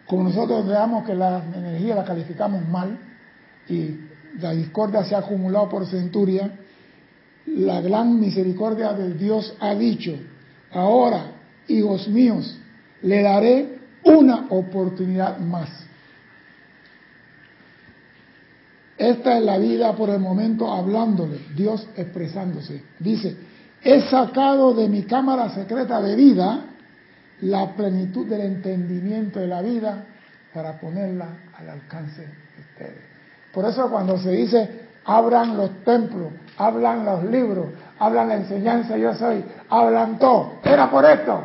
[0.06, 2.98] Como nosotros veamos que la energía la calificamos mal
[3.68, 3.94] y
[4.40, 6.50] la discordia se ha acumulado por centuria,
[7.44, 10.16] la gran misericordia de Dios ha dicho,
[10.72, 11.32] ahora,
[11.66, 12.58] hijos míos,
[13.02, 15.68] le daré una oportunidad más.
[18.96, 22.82] Esta es la vida por el momento hablándole, Dios expresándose.
[22.98, 23.36] Dice,
[23.82, 26.64] he sacado de mi cámara secreta de vida
[27.40, 30.04] la plenitud del entendimiento de la vida
[30.52, 33.02] para ponerla al alcance de ustedes.
[33.52, 39.14] Por eso cuando se dice, abran los templos, hablan los libros, hablan la enseñanza, yo
[39.14, 41.44] soy, hablan todo, era por esto.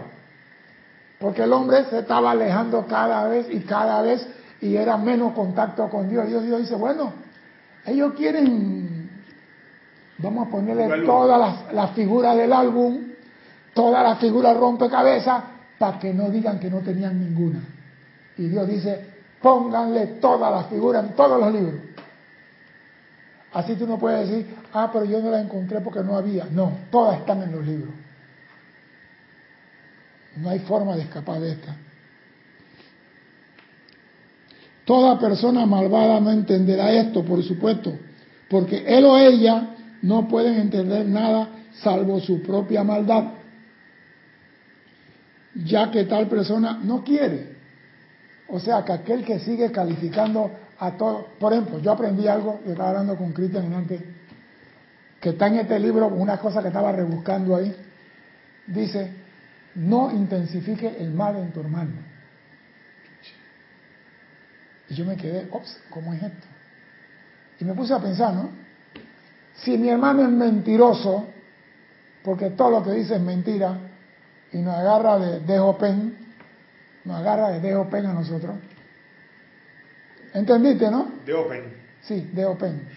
[1.19, 4.28] Porque el hombre se estaba alejando cada vez y cada vez
[4.60, 6.28] y era menos contacto con Dios.
[6.28, 7.13] Dios, Dios dice, bueno,
[7.86, 8.83] ellos quieren,
[10.24, 12.98] vamos a ponerle todas las, las figuras del álbum,
[13.74, 15.44] todas las figuras rompecabezas,
[15.78, 17.60] para que no digan que no tenían ninguna.
[18.38, 19.06] Y Dios dice,
[19.42, 21.82] pónganle todas las figuras en todos los libros.
[23.52, 26.46] Así tú no puedes decir, ah, pero yo no la encontré porque no había.
[26.46, 27.94] No, todas están en los libros.
[30.38, 31.76] No hay forma de escapar de esta.
[34.86, 37.94] Toda persona malvada no entenderá esto, por supuesto,
[38.50, 39.70] porque él o ella
[40.04, 41.50] no pueden entender nada
[41.82, 43.24] salvo su propia maldad,
[45.56, 47.54] ya que tal persona no quiere.
[48.50, 52.72] O sea, que aquel que sigue calificando a todo, por ejemplo, yo aprendí algo, yo
[52.72, 54.02] estaba hablando con Cristian antes,
[55.22, 57.74] que está en este libro, una cosa que estaba rebuscando ahí,
[58.68, 59.10] dice,
[59.76, 61.94] no intensifique el mal en tu hermano.
[64.89, 66.48] Y yo me quedé, ops, ¿cómo es esto?
[67.62, 68.62] Y me puse a pensar, ¿no?
[69.56, 71.28] Si mi hermano es mentiroso,
[72.24, 73.78] porque todo lo que dice es mentira,
[74.52, 76.16] y nos agarra de dejo pen,
[77.06, 78.56] nos agarra de dejo pen a nosotros.
[80.34, 81.08] ¿Entendiste, no?
[81.26, 81.63] De open.
[82.02, 82.88] Sí, de open.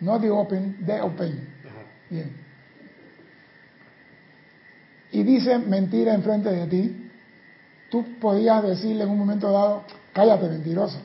[0.00, 1.48] No de open, de open.
[2.10, 2.44] Bien.
[5.12, 7.10] Y dice mentira enfrente de ti,
[7.90, 11.00] tú podías decirle en un momento dado, cállate mentiroso.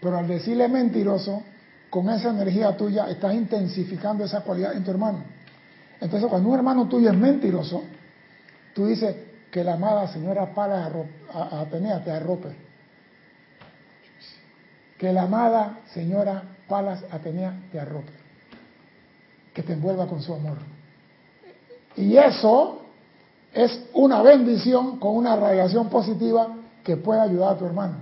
[0.00, 1.42] Pero al decirle mentiroso,
[1.94, 5.22] con esa energía tuya estás intensificando esa cualidad en tu hermano.
[6.00, 7.84] Entonces cuando un hermano tuyo es mentiroso,
[8.74, 9.14] tú dices
[9.48, 10.90] que la amada señora Palas
[11.32, 12.48] Atenea te arrope.
[14.98, 18.12] Que la amada señora Palas Atenea te arrope.
[19.54, 20.58] Que te envuelva con su amor.
[21.94, 22.86] Y eso
[23.52, 27.98] es una bendición con una radiación positiva que puede ayudar a tu hermano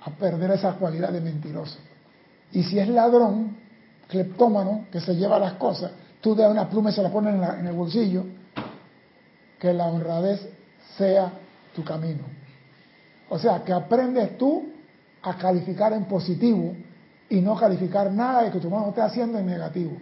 [0.00, 1.76] a perder esa cualidad de mentiroso.
[2.54, 3.56] Y si es ladrón,
[4.08, 5.90] cleptómano, que se lleva las cosas,
[6.20, 8.24] tú das una pluma y se la pones en, en el bolsillo,
[9.58, 10.40] que la honradez
[10.96, 11.32] sea
[11.74, 12.22] tu camino.
[13.28, 14.68] O sea, que aprendes tú
[15.22, 16.76] a calificar en positivo
[17.28, 19.96] y no calificar nada de que tu hermano esté haciendo en negativo.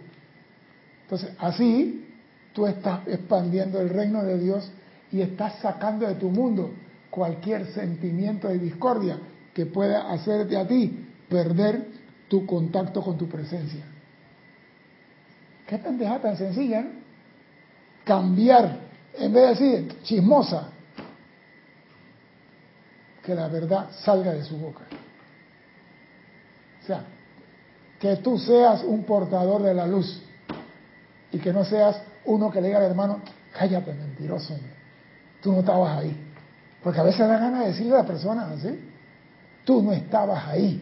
[1.03, 2.07] Entonces, así
[2.53, 4.69] tú estás expandiendo el reino de Dios
[5.11, 6.71] y estás sacando de tu mundo
[7.09, 9.17] cualquier sentimiento de discordia
[9.53, 11.92] que pueda hacerte a ti perder
[12.27, 13.83] tu contacto con tu presencia.
[15.67, 16.91] Qué pendeja tan sencilla, ¿eh?
[18.03, 18.79] Cambiar,
[19.17, 20.69] en vez de decir chismosa,
[23.23, 24.81] que la verdad salga de su boca.
[26.81, 27.05] O sea,
[27.99, 30.21] que tú seas un portador de la luz
[31.31, 33.21] y que no seas uno que le diga al hermano,
[33.57, 34.57] cállate mentiroso,
[35.41, 36.29] tú no estabas ahí.
[36.83, 38.77] Porque a veces da ganas de decirle a la persona así.
[39.63, 40.81] Tú no estabas ahí.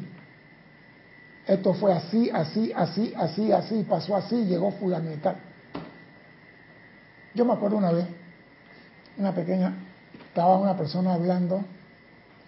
[1.48, 4.74] Esto fue así, así, así, así, así, pasó así, llegó
[5.22, 5.36] tal.
[7.34, 8.06] Yo me acuerdo una vez,
[9.18, 9.74] una pequeña,
[10.28, 11.64] estaba una persona hablando,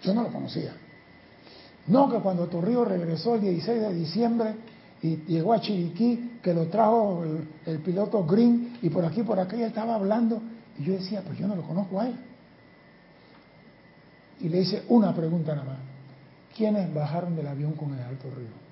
[0.02, 0.74] yo no lo conocía.
[1.88, 4.56] No, que cuando Torrijos regresó el 16 de diciembre
[5.02, 7.24] y llegó a Chiriquí, que lo trajo
[7.66, 10.42] el, piloto Green y por aquí, por aquí, él estaba hablando
[10.78, 12.16] y yo decía, pues yo no lo conozco a él.
[14.40, 15.78] Y le hice una pregunta nada más.
[16.56, 18.63] ¿Quiénes bajaron del avión con el Alto Río?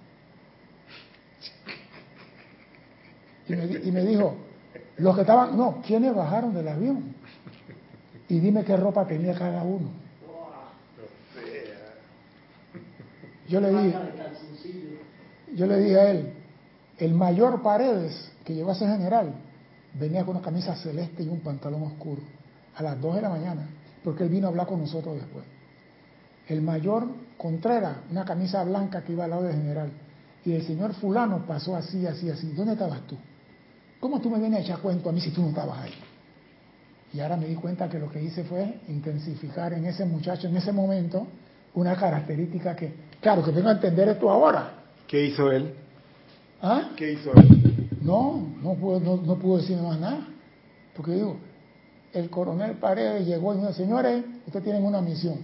[3.84, 4.36] Y me, dijo,
[4.98, 7.16] los que estaban, no, ¿quiénes bajaron del avión?
[8.30, 9.90] Y dime qué ropa tenía cada uno.
[13.48, 13.96] Yo le dije,
[15.56, 16.34] yo le dije a él,
[16.98, 19.34] el mayor Paredes que llegó a ser general
[20.00, 22.22] venía con una camisa celeste y un pantalón oscuro
[22.76, 23.68] a las 2 de la mañana,
[24.04, 25.44] porque él vino a hablar con nosotros después.
[26.48, 27.08] El mayor
[27.42, 29.90] Contreras, una camisa blanca que iba al lado del general.
[30.46, 32.52] Y el señor fulano pasó así, así, así.
[32.52, 33.18] ¿Dónde estabas tú?
[34.02, 35.94] ¿Cómo tú me vienes a echar cuento a mí si tú no estabas ahí?
[37.14, 40.58] Y ahora me di cuenta que lo que hice fue intensificar en ese muchacho, en
[40.58, 41.28] ese momento,
[41.76, 44.72] una característica que, claro, que vengo a entender esto ahora.
[45.08, 45.76] ¿Qué hizo él?
[46.64, 46.90] ¿Ah?
[46.96, 47.90] ¿Qué hizo él?
[48.02, 50.28] No, no puedo, no, no decir más nada.
[50.96, 51.38] Porque digo,
[52.12, 55.38] el coronel Paredes llegó y dijo, señores, ustedes tienen una misión.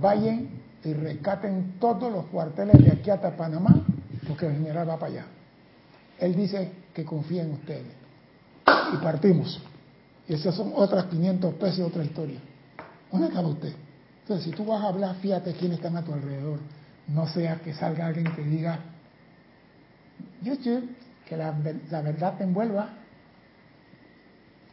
[0.00, 0.50] Vayan
[0.84, 3.84] y rescaten todos los cuarteles de aquí hasta Panamá,
[4.28, 5.26] porque el general va para allá.
[6.20, 7.92] Él dice que confía en ustedes.
[8.92, 9.60] Y partimos.
[10.28, 12.38] Y esas son otras 500 pesos, otra historia.
[13.10, 13.74] ¿Dónde estaba usted?
[14.22, 16.58] Entonces, si tú vas a hablar, fíjate quiénes están a tu alrededor.
[17.08, 18.78] No sea que salga alguien que diga,
[20.40, 20.88] YouTube,
[21.28, 21.54] que la,
[21.90, 22.88] la verdad te envuelva,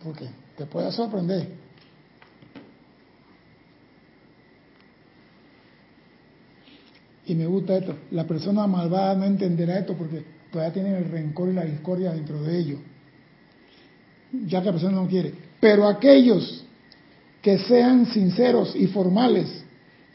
[0.04, 1.50] porque te puede sorprender.
[7.26, 11.50] Y me gusta esto, la persona malvada no entenderá esto porque todavía tienen el rencor
[11.50, 12.80] y la discordia dentro de ellos,
[14.46, 15.34] ya que la persona no quiere.
[15.60, 16.66] Pero aquellos
[17.42, 19.64] que sean sinceros y formales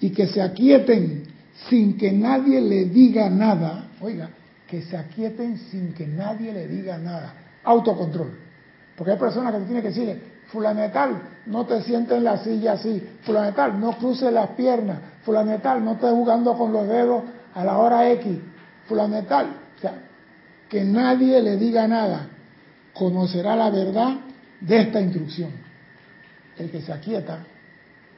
[0.01, 1.25] y que se aquieten
[1.69, 4.31] sin que nadie le diga nada, oiga,
[4.69, 7.35] que se aquieten sin que nadie le diga nada,
[7.65, 8.39] autocontrol.
[8.97, 13.03] Porque hay personas que tienen que decirle, fulanetal, no te sientes en la silla así,
[13.23, 17.25] fulanetal, no cruces las piernas, fulanetal, no estés jugando con los dedos
[17.55, 18.39] a la hora X,
[18.87, 19.95] fulanetal, o sea,
[20.69, 22.29] que nadie le diga nada,
[22.93, 24.17] conocerá la verdad
[24.61, 25.51] de esta instrucción.
[26.59, 27.45] El que se aquieta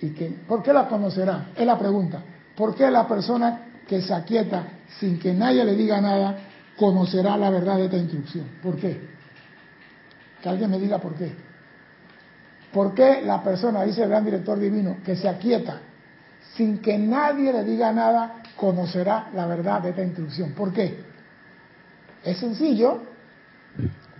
[0.00, 1.48] y que, ¿por qué la conocerá?
[1.56, 2.22] Es la pregunta.
[2.56, 4.64] ¿Por qué la persona que se aquieta
[5.00, 6.38] sin que nadie le diga nada
[6.76, 8.46] conocerá la verdad de esta instrucción?
[8.62, 9.00] ¿Por qué?
[10.40, 11.32] Que alguien me diga por qué.
[12.72, 15.80] ¿Por qué la persona, dice el gran director divino, que se aquieta
[16.54, 20.52] sin que nadie le diga nada, conocerá la verdad de esta instrucción?
[20.52, 21.07] ¿Por qué?
[22.28, 22.98] Es sencillo.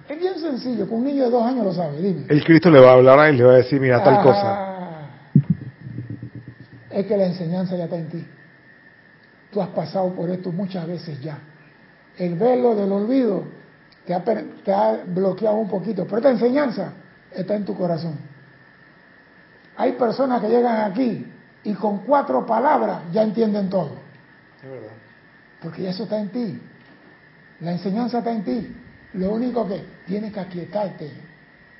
[0.08, 2.24] Es bien sencillo, con un niño de dos años lo sabe, dime.
[2.28, 4.64] El Cristo le va a hablar y le va a decir, mira, tal Ah, cosa.
[6.90, 8.26] Es que la enseñanza ya está en ti.
[9.52, 11.38] Tú has pasado por esto muchas veces ya.
[12.16, 13.44] El velo del olvido
[14.06, 16.92] te ha, te ha bloqueado un poquito, pero esta enseñanza
[17.30, 18.14] está en tu corazón.
[19.76, 21.26] Hay personas que llegan aquí
[21.64, 23.90] y con cuatro palabras ya entienden todo,
[24.64, 24.88] Es verdad.
[25.62, 26.60] porque ya eso está en ti.
[27.60, 28.68] La enseñanza está en ti.
[29.14, 31.10] Lo único que tienes que aquietarte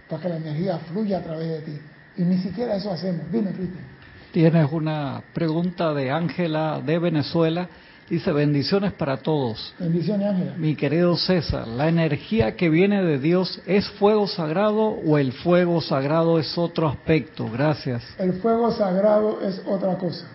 [0.09, 1.79] para que la energía fluya a través de ti.
[2.17, 3.31] Y ni siquiera eso hacemos.
[3.31, 3.85] Dime, Cristian.
[4.33, 7.69] Tienes una pregunta de Ángela de Venezuela.
[8.11, 9.75] Dice, bendiciones para todos.
[9.79, 10.55] Bendiciones, Ángela.
[10.57, 15.81] Mi querido César, ¿la energía que viene de Dios es fuego sagrado o el fuego
[15.83, 17.49] sagrado es otro aspecto?
[17.51, 18.03] Gracias.
[18.19, 20.27] El fuego sagrado es otra cosa.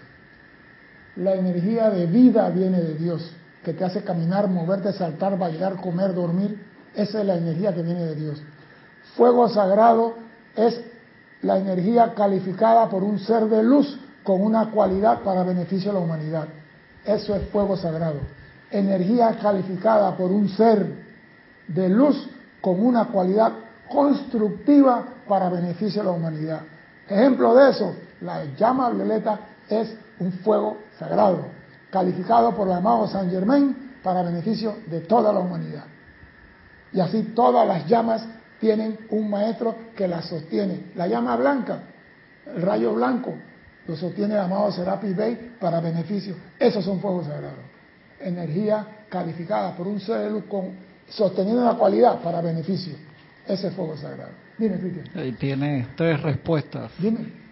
[1.16, 3.32] La energía de vida viene de Dios,
[3.64, 6.64] que te hace caminar, moverte, saltar, bailar, comer, dormir.
[6.96, 8.42] Esa es la energía que viene de Dios.
[9.16, 10.16] Fuego sagrado
[10.56, 10.82] es
[11.42, 16.04] la energía calificada por un ser de luz con una cualidad para beneficio de la
[16.04, 16.48] humanidad.
[17.06, 18.20] Eso es fuego sagrado.
[18.72, 20.86] Energía calificada por un ser
[21.68, 22.30] de luz
[22.62, 23.52] con una cualidad
[23.90, 26.62] constructiva para beneficio de la humanidad.
[27.08, 29.40] Ejemplo de eso, la llama violeta
[29.70, 31.46] es un fuego sagrado,
[31.94, 35.86] calificado por el amado San Germain para beneficio de toda la humanidad.
[36.92, 38.28] Y así todas las llamas
[38.60, 40.92] tienen un maestro que las sostiene.
[40.96, 41.84] La llama blanca,
[42.48, 43.36] el rayo blanco,
[43.88, 46.36] lo sostiene el amado Serapi Bey para beneficio.
[46.58, 47.60] Esos son fuegos sagrados.
[48.20, 50.72] Energía calificada por un ser de luz con,
[51.10, 52.96] sosteniendo la cualidad para beneficio.
[53.48, 54.32] Ese es fuego sagrado.
[54.58, 55.06] Dime, Cristian.
[55.16, 56.92] Ahí tiene tres respuestas.
[56.98, 57.43] Dime.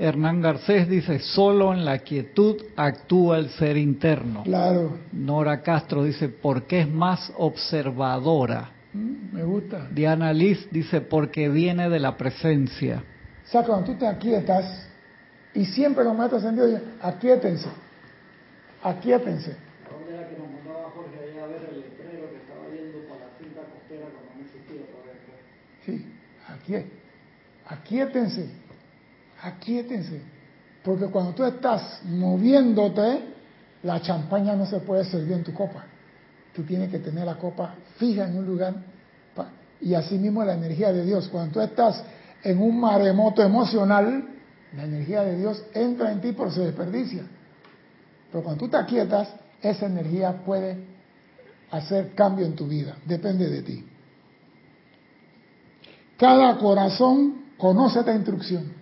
[0.00, 4.44] Hernán Garcés dice, solo en la quietud actúa el ser interno.
[4.44, 4.96] Claro.
[5.12, 8.70] Nora Castro dice, porque es más observadora.
[8.94, 9.88] Mm, Me gusta.
[9.92, 13.04] Diana Liz dice, porque viene de la presencia.
[13.44, 14.88] O sea, cuando tú te aquietas,
[15.52, 17.68] y siempre los maestros ascendidos dicen, aquíétense,
[18.82, 19.54] aquíétense.
[19.90, 23.18] ¿Dónde era que nos mandaba Jorge allá a ver el letrero que estaba viendo por
[23.18, 25.20] la cinta costera cuando no existía todavía?
[25.84, 26.06] Sí,
[26.48, 26.86] aquí,
[27.66, 28.59] aquíétense,
[29.42, 30.20] aquíétense.
[30.82, 33.20] Porque cuando tú estás moviéndote,
[33.82, 35.84] la champaña no se puede servir en tu copa.
[36.54, 38.74] Tú tienes que tener la copa fija en un lugar.
[39.80, 41.28] Y así mismo la energía de Dios.
[41.28, 42.02] Cuando tú estás
[42.42, 44.24] en un maremoto emocional,
[44.76, 47.22] la energía de Dios entra en ti pero se desperdicia.
[48.30, 49.28] Pero cuando tú te aquietas,
[49.62, 50.84] esa energía puede
[51.70, 52.96] hacer cambio en tu vida.
[53.06, 53.86] Depende de ti.
[56.16, 58.79] Cada corazón conoce esta instrucción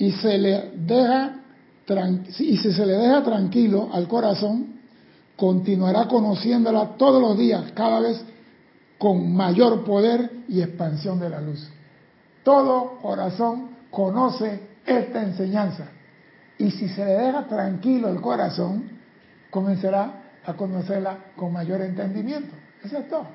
[0.00, 1.36] y se le deja
[2.38, 4.80] y si se le deja tranquilo al corazón,
[5.36, 8.24] continuará conociéndola todos los días, cada vez
[8.96, 11.68] con mayor poder y expansión de la luz.
[12.44, 15.88] Todo corazón conoce esta enseñanza
[16.58, 18.88] y si se le deja tranquilo el corazón,
[19.50, 22.54] comenzará a conocerla con mayor entendimiento.
[22.84, 23.26] Eso es todo.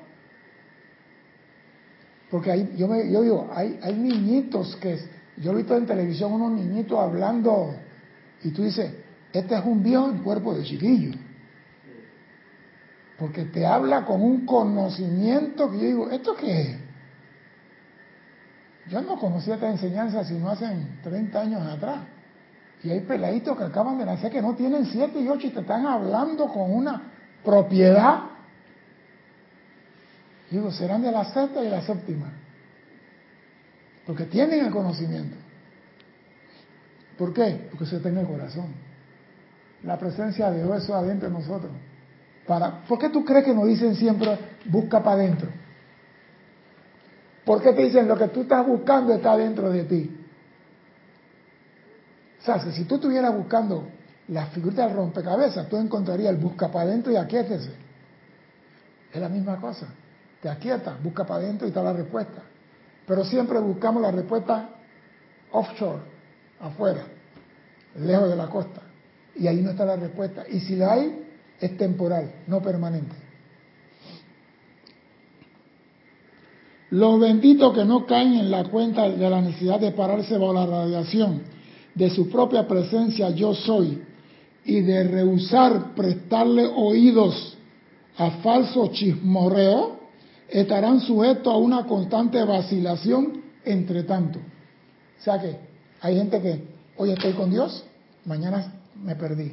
[2.30, 4.98] Porque hay, yo, me, yo digo, hay niñitos que,
[5.38, 7.74] yo he visto en televisión unos niñitos hablando
[8.42, 8.92] y tú dices,
[9.32, 11.18] este es un viejo en cuerpo de chiquillo.
[13.18, 16.78] Porque te habla con un conocimiento que yo digo, ¿esto qué es?
[18.88, 20.66] Yo no conocía esta enseñanza sino hace
[21.02, 22.00] 30 años atrás.
[22.82, 25.60] Y hay peladitos que acaban de nacer que no tienen 7 y 8 y te
[25.60, 27.02] están hablando con una
[27.44, 28.20] propiedad.
[30.50, 32.32] Digo, serán de la sexta y la séptima.
[34.06, 35.36] Porque tienen el conocimiento.
[37.18, 37.66] ¿Por qué?
[37.70, 38.66] Porque se está el corazón.
[39.82, 41.72] La presencia de Dios es adentro de nosotros.
[42.88, 45.48] ¿Por qué tú crees que nos dicen siempre busca para adentro?
[47.44, 50.26] ¿Por qué te dicen lo que tú estás buscando está dentro de ti?
[52.40, 53.88] O sea, si tú estuvieras buscando
[54.28, 57.70] la figurita del rompecabezas, tú encontrarías el busca para adentro y aquíétese.
[59.12, 59.86] Es la misma cosa.
[60.40, 62.42] Te aquietas, busca para adentro y está la respuesta.
[63.06, 64.70] Pero siempre buscamos la respuesta
[65.52, 66.02] offshore,
[66.60, 67.06] afuera,
[67.98, 68.82] lejos de la costa.
[69.36, 70.44] Y ahí no está la respuesta.
[70.48, 71.24] Y si la hay,
[71.60, 73.14] es temporal, no permanente.
[76.90, 80.66] Los benditos que no caen en la cuenta de la necesidad de pararse bajo la
[80.66, 81.42] radiación
[81.94, 84.02] de su propia presencia yo soy
[84.64, 87.56] y de rehusar prestarle oídos
[88.16, 89.95] a falso chismorreo,
[90.48, 94.38] estarán sujetos a una constante vacilación entre tanto.
[94.38, 95.58] O sea que
[96.00, 96.64] hay gente que
[96.96, 97.84] hoy estoy con Dios,
[98.24, 98.72] mañana
[99.02, 99.52] me perdí.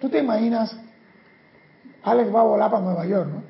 [0.00, 0.76] ¿Tú te imaginas?
[2.02, 3.42] Alex va a volar para Nueva York, ¿no?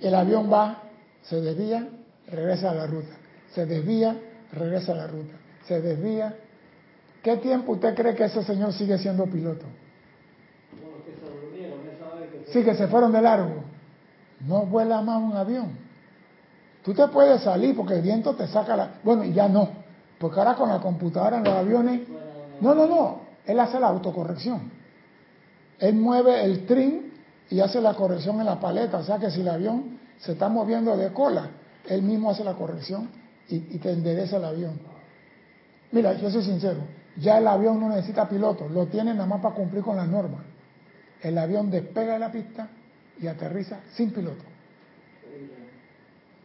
[0.00, 0.82] El avión va,
[1.22, 1.86] se desvía,
[2.26, 3.14] regresa a la ruta.
[3.52, 4.18] Se desvía,
[4.52, 5.34] regresa a la ruta.
[5.66, 6.36] Se desvía.
[7.22, 9.66] ¿Qué tiempo usted cree que ese señor sigue siendo piloto?
[12.52, 13.69] Sí, que se fueron de largo.
[14.46, 15.90] No vuela más un avión.
[16.84, 18.90] Tú te puedes salir porque el viento te saca la...
[19.02, 19.68] Bueno, y ya no.
[20.18, 22.02] Porque ahora con la computadora en los aviones...
[22.60, 23.20] No, no, no.
[23.46, 24.70] Él hace la autocorrección.
[25.78, 27.10] Él mueve el trim
[27.50, 28.98] y hace la corrección en la paleta.
[28.98, 31.50] O sea que si el avión se está moviendo de cola,
[31.88, 33.10] él mismo hace la corrección
[33.48, 34.80] y, te endereza el avión.
[35.92, 36.80] Mira, yo soy sincero.
[37.16, 38.68] Ya el avión no necesita piloto.
[38.68, 40.40] Lo tiene nada más para cumplir con las normas.
[41.20, 42.68] El avión despega de la pista
[43.20, 44.44] y aterriza sin piloto.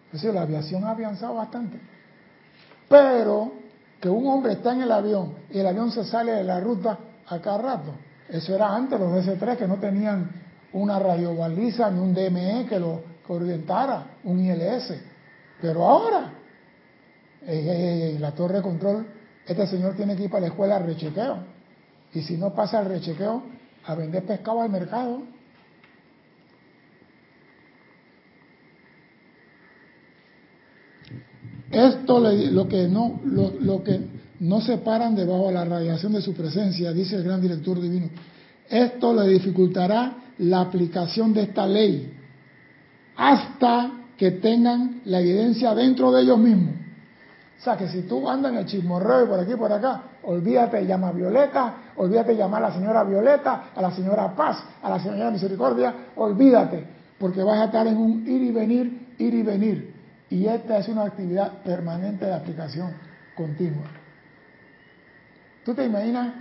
[0.08, 1.80] Es decir, la aviación ha avanzado bastante.
[2.88, 3.52] Pero
[4.00, 6.98] que un hombre está en el avión y el avión se sale de la ruta
[7.28, 7.94] a cada rato.
[8.30, 10.30] Eso era antes los DC-3 que no tenían
[10.74, 14.94] una radiobaliza ni un DME que lo que orientara, un ILS.
[15.62, 16.32] Pero ahora,
[17.46, 19.08] ey, la torre de control,
[19.46, 21.38] este señor tiene que ir para la escuela a rechequeo.
[22.14, 23.44] Y si no pasa el rechequeo,
[23.86, 25.22] a vender pescado al mercado.
[31.76, 34.00] Esto le- lo que no lo, que
[34.40, 38.08] no separan debajo de la radiación de su presencia, dice el gran director divino.
[38.70, 42.14] Esto le dificultará la aplicación de esta ley
[43.18, 46.76] hasta que tengan la evidencia dentro de ellos mismos.
[47.60, 50.78] O sea, que si tú andas en el chismorreo y por aquí por acá, olvídate
[50.78, 54.58] de llamar a Violeta, olvídate de llamar a la señora Violeta, a la señora Paz,
[54.82, 56.84] a la señora Misericordia, olvídate,
[57.18, 59.95] porque vas a estar en un ir y venir, ir y venir.
[60.30, 62.94] Y esta es una actividad permanente de aplicación.
[63.36, 63.88] continua.
[65.66, 66.36] ¿Tú te imaginas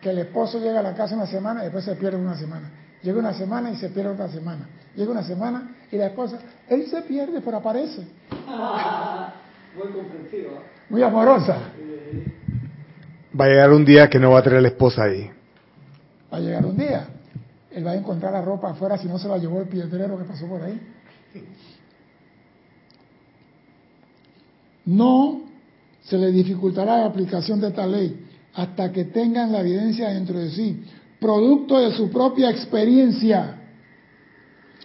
[0.00, 2.70] que el esposo llega a la casa una semana y después se pierde una semana?
[3.02, 4.68] Llega una semana y se pierde otra semana.
[4.94, 6.38] Llega una semana y la esposa,
[6.68, 8.06] él se pierde pero aparece.
[9.76, 10.50] Muy comprensiva.
[10.90, 11.56] Muy amorosa.
[13.38, 15.30] Va a llegar un día que no va a tener la esposa ahí.
[16.30, 17.06] Va a llegar un día.
[17.70, 20.24] Él va a encontrar la ropa afuera si no se la llevó el piedrero que
[20.24, 20.78] pasó por ahí.
[24.84, 25.42] No
[26.02, 30.50] se le dificultará la aplicación de esta ley hasta que tengan la evidencia dentro de
[30.50, 30.84] sí,
[31.20, 33.58] producto de su propia experiencia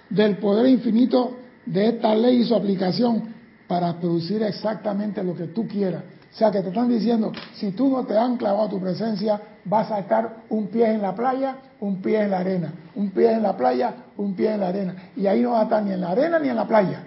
[0.10, 3.36] del poder infinito de esta ley y su aplicación
[3.68, 6.04] para producir exactamente lo que tú quieras.
[6.34, 9.92] O sea, que te están diciendo, si tú no te han clavado tu presencia, vas
[9.92, 13.42] a estar un pie en la playa, un pie en la arena, un pie en
[13.42, 14.96] la playa, un pie en la arena.
[15.16, 17.04] Y ahí no vas a estar ni en la arena ni en la playa.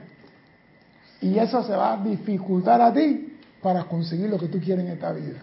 [1.20, 4.92] Y eso se va a dificultar a ti para conseguir lo que tú quieres en
[4.92, 5.38] esta vida.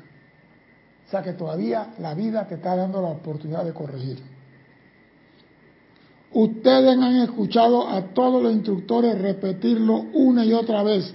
[1.07, 4.21] O sea que todavía la vida te está dando la oportunidad de corregir.
[6.33, 11.13] Ustedes han escuchado a todos los instructores repetirlo una y otra vez,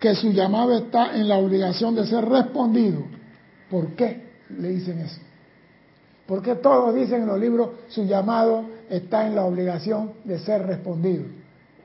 [0.00, 3.04] que su llamado está en la obligación de ser respondido.
[3.70, 5.20] ¿Por qué le dicen eso?
[6.26, 11.24] Porque todos dicen en los libros, su llamado está en la obligación de ser respondido.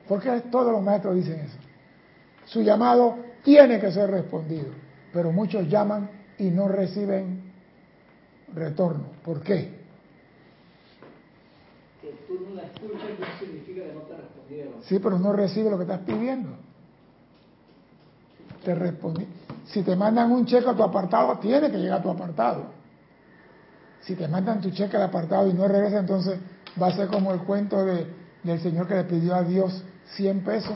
[0.08, 1.67] ¿Por qué todos los maestros dicen eso?
[2.48, 4.68] Su llamado tiene que ser respondido,
[5.12, 7.52] pero muchos llaman y no reciben
[8.54, 9.04] retorno.
[9.24, 9.76] ¿Por qué?
[12.00, 14.74] Que tú no la escuchas no significa que no te respondieron.
[14.82, 16.50] Sí, pero no recibe lo que estás pidiendo.
[18.64, 19.26] Te respondí.
[19.66, 22.64] Si te mandan un cheque a tu apartado, tiene que llegar a tu apartado.
[24.00, 26.38] Si te mandan tu cheque al apartado y no regresa, entonces
[26.80, 28.06] va a ser como el cuento de,
[28.42, 29.84] del señor que le pidió a Dios
[30.16, 30.74] 100 pesos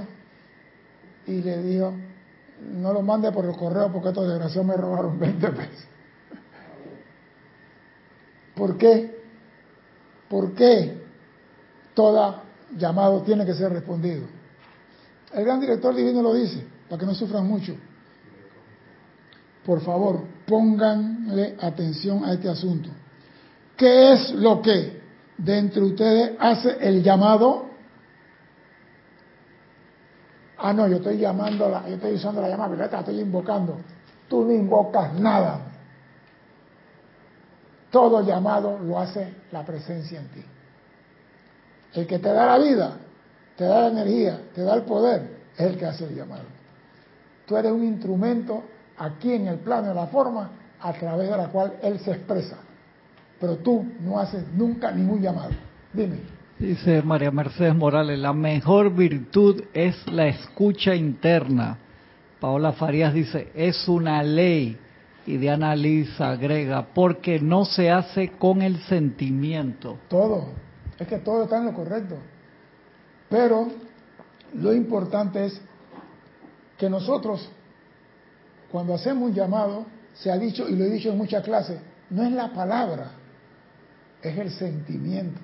[1.27, 1.95] y le dijo,
[2.81, 5.87] no lo mande por el correo porque estos desgraciados me robaron 20 pesos.
[8.55, 9.23] ¿Por qué?
[10.29, 11.03] ¿Por qué
[11.95, 12.43] toda
[12.77, 14.27] llamado tiene que ser respondido?
[15.33, 17.75] El gran director divino lo dice, para que no sufran mucho.
[19.65, 22.91] Por favor, pónganle atención a este asunto.
[23.77, 25.01] ¿Qué es lo que
[25.39, 27.72] de entre ustedes hace el llamado?
[30.65, 33.79] Ah, no, yo estoy llamando, la, yo estoy usando la llamada, pero la estoy invocando.
[34.29, 35.59] Tú no invocas nada.
[37.91, 40.45] Todo llamado lo hace la presencia en ti.
[41.95, 42.97] El que te da la vida,
[43.57, 46.45] te da la energía, te da el poder, es el que hace el llamado.
[47.45, 48.63] Tú eres un instrumento
[48.97, 50.49] aquí en el plano de la forma
[50.81, 52.57] a través de la cual Él se expresa.
[53.41, 55.51] Pero tú no haces nunca ningún llamado.
[55.93, 56.21] Dime.
[56.63, 61.77] Dice María Mercedes Morales, la mejor virtud es la escucha interna.
[62.39, 64.79] Paola Farías dice, es una ley.
[65.27, 69.99] Y Diana Liz agrega, porque no se hace con el sentimiento.
[70.09, 70.51] Todo.
[71.01, 72.19] Es que todo está en lo correcto.
[73.29, 73.67] Pero
[74.55, 75.61] lo importante es
[76.79, 77.51] que nosotros,
[78.71, 82.23] cuando hacemos un llamado, se ha dicho, y lo he dicho en muchas clases, no
[82.23, 83.15] es la palabra,
[84.23, 85.41] es el sentimiento.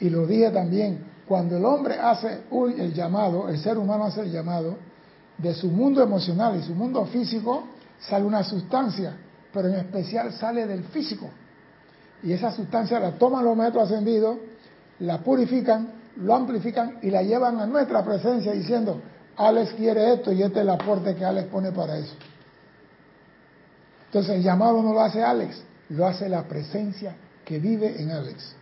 [0.00, 2.40] Y lo dije también, cuando el hombre hace
[2.78, 4.76] el llamado, el ser humano hace el llamado,
[5.36, 7.64] de su mundo emocional y su mundo físico
[8.00, 9.16] sale una sustancia,
[9.52, 11.28] pero en especial sale del físico.
[12.22, 14.38] Y esa sustancia la toman los maestros ascendidos,
[15.00, 19.00] la purifican, lo amplifican y la llevan a nuestra presencia diciendo,
[19.36, 22.14] Alex quiere esto y este es el aporte que Alex pone para eso.
[24.06, 28.57] Entonces el llamado no lo hace Alex, lo hace la presencia que vive en Alex.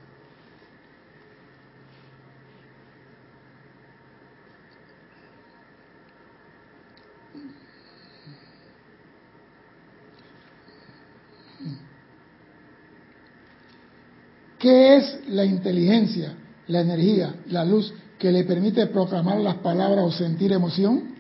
[14.58, 16.34] ¿Qué es la inteligencia,
[16.68, 21.14] la energía, la luz que le permite proclamar las palabras o sentir emoción?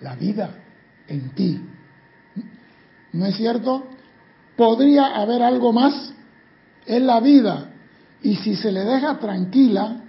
[0.00, 0.50] La vida
[1.06, 1.60] en ti.
[3.12, 3.84] ¿No es cierto?
[4.56, 6.12] ¿Podría haber algo más?
[6.86, 7.70] Es la vida.
[8.22, 10.02] Y si se le deja tranquila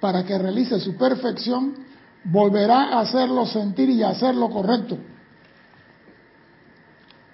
[0.00, 1.74] para que realice su perfección,
[2.24, 4.98] volverá a hacerlo sentir y a hacer lo correcto.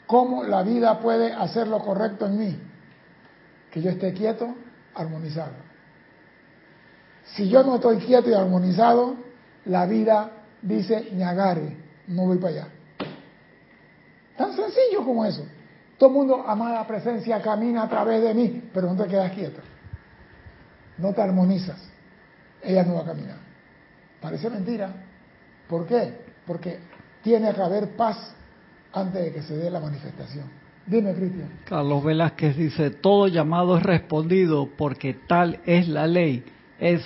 [0.07, 2.57] ¿Cómo la vida puede hacer lo correcto en mí?
[3.71, 4.55] Que yo esté quieto,
[4.95, 5.53] armonizado.
[7.25, 9.17] Si yo no estoy quieto y armonizado,
[9.67, 10.31] la vida
[10.63, 11.77] dice, ñagare,
[12.09, 12.69] no voy para allá.
[14.37, 15.47] Tan sencillo como eso.
[15.99, 19.61] Todo el mundo, amada presencia, camina a través de mí, pero no te quedas quieto.
[20.99, 21.79] No te armonizas.
[22.63, 23.37] Ella no va a caminar.
[24.21, 24.93] Parece mentira.
[25.69, 26.25] ¿Por qué?
[26.47, 26.81] Porque
[27.23, 28.35] tiene que haber paz
[28.93, 30.60] antes de que se dé la manifestación.
[30.91, 31.49] Dime, Cristian.
[31.67, 36.43] Carlos Velázquez dice, todo llamado es respondido porque tal es la ley.
[36.81, 37.03] Es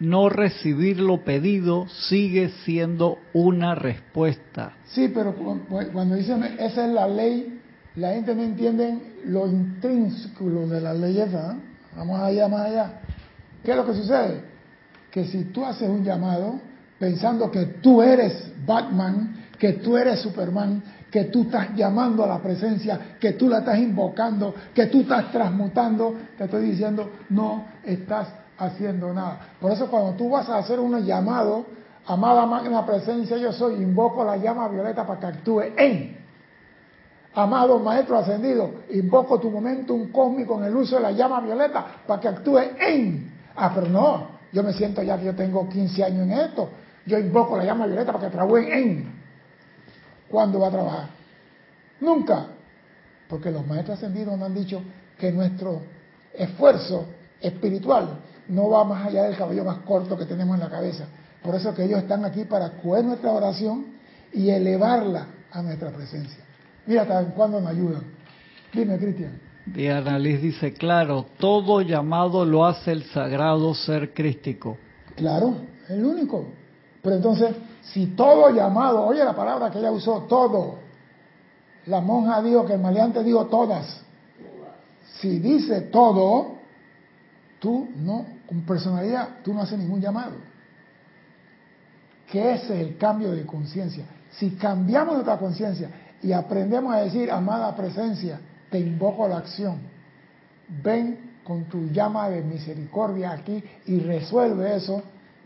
[0.00, 4.74] no recibir lo pedido sigue siendo una respuesta.
[4.84, 7.58] Sí, pero cuando dicen esa es la ley,
[7.96, 11.52] la gente no entiende lo intrínseco de la ley esa.
[11.52, 11.56] ¿eh?
[11.96, 13.00] Vamos allá, más allá.
[13.64, 14.42] ¿Qué es lo que sucede?
[15.10, 16.60] Que si tú haces un llamado
[16.98, 22.38] pensando que tú eres Batman, que tú eres Superman, que tú estás llamando a la
[22.40, 28.26] presencia, que tú la estás invocando, que tú estás transmutando, te estoy diciendo, no estás
[28.58, 29.38] haciendo nada.
[29.60, 31.64] Por eso cuando tú vas a hacer un llamado,
[32.06, 36.16] amada magna presencia, yo soy, invoco la llama violeta para que actúe en.
[37.32, 42.20] Amado Maestro Ascendido, invoco tu momentum cósmico en el uso de la llama violeta para
[42.20, 43.32] que actúe en.
[43.54, 46.68] Ah, pero no, yo me siento ya que yo tengo 15 años en esto.
[47.06, 49.21] Yo invoco la llama violeta para que trabaje en.
[50.32, 51.08] ¿Cuándo va a trabajar?
[52.00, 52.46] Nunca.
[53.28, 54.82] Porque los maestros ascendidos nos han dicho
[55.18, 55.82] que nuestro
[56.32, 57.04] esfuerzo
[57.38, 58.18] espiritual
[58.48, 61.04] no va más allá del cabello más corto que tenemos en la cabeza.
[61.42, 63.84] Por eso que ellos están aquí para coger nuestra oración
[64.32, 66.42] y elevarla a nuestra presencia.
[66.86, 68.02] Mira hasta cuándo nos ayudan.
[68.72, 69.38] Dime, Cristian.
[69.66, 74.78] Diana Liz dice, claro, todo llamado lo hace el sagrado ser crístico.
[75.14, 75.56] Claro,
[75.90, 76.48] el único.
[77.02, 80.78] Pero entonces, si todo llamado, oye la palabra que ella usó, todo.
[81.86, 84.00] La monja dijo que el maleante dijo todas.
[85.20, 86.58] Si dice todo,
[87.58, 90.32] tú no, con personalidad, tú no haces ningún llamado.
[92.30, 94.04] Que ese es el cambio de conciencia.
[94.30, 95.90] Si cambiamos nuestra conciencia
[96.22, 99.80] y aprendemos a decir, amada presencia, te invoco a la acción,
[100.82, 105.02] ven con tu llama de misericordia aquí y resuelve eso,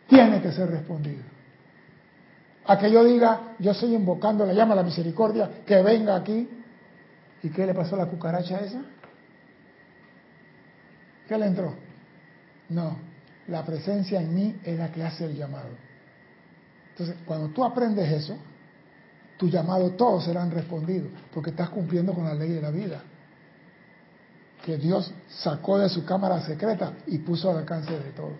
[0.06, 1.35] tiene que ser respondido.
[2.66, 6.48] A que yo diga, yo estoy invocando la llama de la misericordia, que venga aquí.
[7.42, 8.82] ¿Y qué le pasó a la cucaracha esa?
[11.28, 11.74] ¿Qué le entró?
[12.68, 12.96] No,
[13.48, 15.70] la presencia en mí es la que hace el llamado.
[16.90, 18.36] Entonces, cuando tú aprendes eso,
[19.36, 23.02] tu llamado todos serán respondidos, porque estás cumpliendo con la ley de la vida,
[24.64, 28.32] que Dios sacó de su cámara secreta y puso al alcance de todo.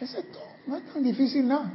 [0.00, 1.70] Eso es todo, no es tan difícil nada.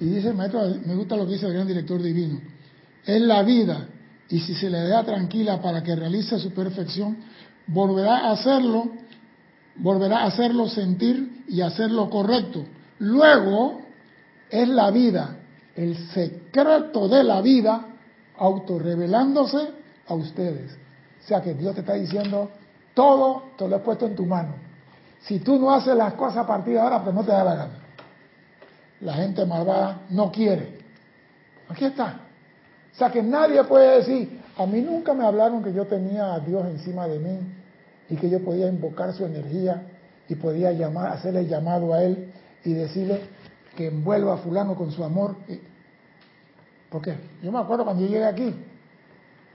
[0.00, 2.40] Y dice el maestro, me gusta lo que dice el gran director divino,
[3.04, 3.86] es la vida
[4.30, 7.18] y si se le da tranquila para que realice su perfección,
[7.66, 8.90] volverá a hacerlo,
[9.76, 12.64] volverá a hacerlo sentir y hacerlo correcto.
[13.00, 13.82] Luego
[14.48, 15.36] es la vida,
[15.76, 17.86] el secreto de la vida,
[18.38, 19.68] autorrevelándose
[20.06, 20.78] a ustedes.
[21.22, 22.50] O sea que Dios te está diciendo,
[22.94, 24.54] todo te lo he puesto en tu mano.
[25.20, 27.54] Si tú no haces las cosas a partir de ahora, pues no te da la
[27.54, 27.79] gana
[29.00, 30.78] la gente malvada no quiere.
[31.68, 32.20] Aquí está.
[32.92, 36.40] O sea que nadie puede decir, a mí nunca me hablaron que yo tenía a
[36.40, 37.38] Dios encima de mí
[38.08, 39.82] y que yo podía invocar su energía
[40.28, 42.32] y podía llamar, hacerle llamado a él
[42.64, 43.22] y decirle
[43.76, 45.36] que envuelva a fulano con su amor.
[46.90, 47.14] ¿Por qué?
[47.42, 48.54] Yo me acuerdo cuando yo llegué aquí,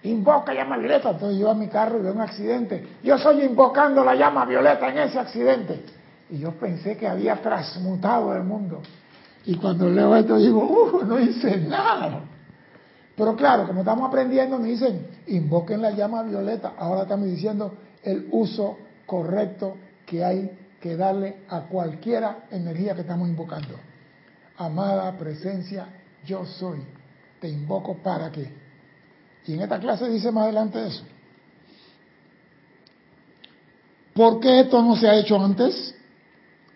[0.03, 2.87] invoca llama violeta, entonces yo a mi carro y veo un accidente.
[3.03, 5.83] Yo soy invocando la llama violeta en ese accidente.
[6.29, 8.81] Y yo pensé que había transmutado el mundo.
[9.45, 12.23] Y cuando leo esto digo, uh, no hice nada.
[13.15, 16.73] Pero claro, como estamos aprendiendo, me dicen, invoquen la llama violeta.
[16.77, 17.73] Ahora estamos diciendo
[18.03, 23.75] el uso correcto que hay que darle a cualquiera energía que estamos invocando.
[24.57, 25.87] Amada presencia,
[26.25, 26.79] yo soy.
[27.39, 28.51] Te invoco para qué.
[29.45, 31.03] Y en esta clase dice más adelante eso.
[34.13, 35.93] ¿Por qué esto no se ha hecho antes?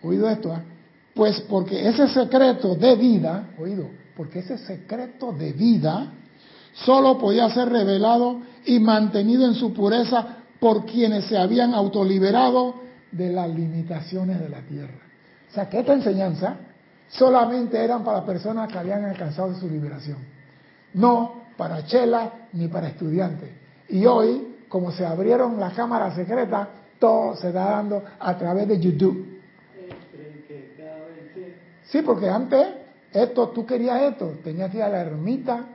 [0.03, 0.78] Oído esto, ¿eh?
[1.19, 6.13] Pues porque ese secreto de vida, oído, porque ese secreto de vida
[6.71, 12.75] solo podía ser revelado y mantenido en su pureza por quienes se habían autoliberado
[13.11, 14.93] de las limitaciones de la tierra.
[15.51, 16.55] O sea, que esta enseñanza
[17.09, 20.19] solamente eran para personas que habían alcanzado su liberación,
[20.93, 23.49] no para chela ni para estudiantes.
[23.89, 28.79] Y hoy, como se abrieron las cámaras secretas, todo se está dando a través de
[28.79, 29.38] YouTube.
[31.91, 32.67] Sí, porque antes
[33.11, 35.65] esto, tú querías esto, tenías que ir a la ermita,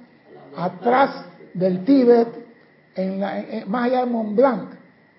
[0.57, 2.29] atrás del Tíbet,
[2.95, 4.71] en la, más allá de Mont Blanc,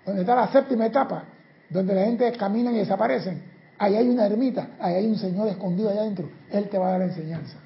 [0.06, 1.26] donde está la séptima etapa,
[1.70, 3.44] donde la gente camina y desaparecen.
[3.78, 6.30] Ahí hay una ermita, ahí hay un señor escondido allá adentro.
[6.50, 7.58] Él te va a dar la enseñanza.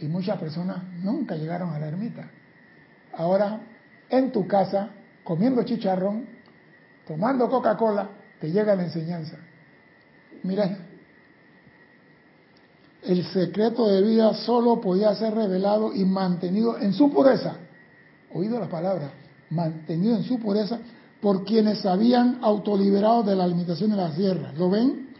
[0.00, 2.28] Y muchas personas nunca llegaron a la ermita.
[3.14, 3.60] Ahora,
[4.10, 4.90] en tu casa,
[5.24, 6.26] comiendo chicharrón,
[7.06, 8.08] tomando Coca-Cola,
[8.40, 9.38] te llega la enseñanza.
[10.42, 10.78] Mira,
[13.04, 17.56] el secreto de vida solo podía ser revelado y mantenido en su pureza.
[18.34, 19.10] Oído la palabra,
[19.50, 20.78] mantenido en su pureza
[21.20, 24.52] por quienes habían autoliberado de la limitación de la tierra.
[24.56, 25.10] ¿Lo ven?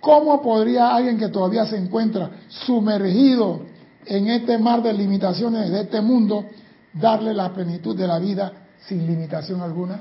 [0.00, 3.62] ¿Cómo podría alguien que todavía se encuentra sumergido
[4.04, 6.46] en este mar de limitaciones de este mundo
[6.92, 8.52] darle la plenitud de la vida
[8.86, 10.00] sin limitación alguna?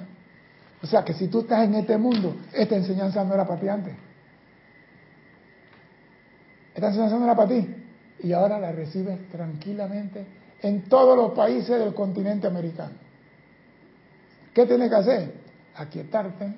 [0.82, 3.68] O sea que si tú estás en este mundo, esta enseñanza no era para ti
[3.68, 3.96] antes.
[6.76, 7.68] Esta no era para ti.
[8.20, 10.26] Y ahora la recibes tranquilamente
[10.62, 12.94] en todos los países del continente americano.
[14.54, 15.34] ¿Qué tienes que hacer?
[15.76, 16.54] Aquietarte,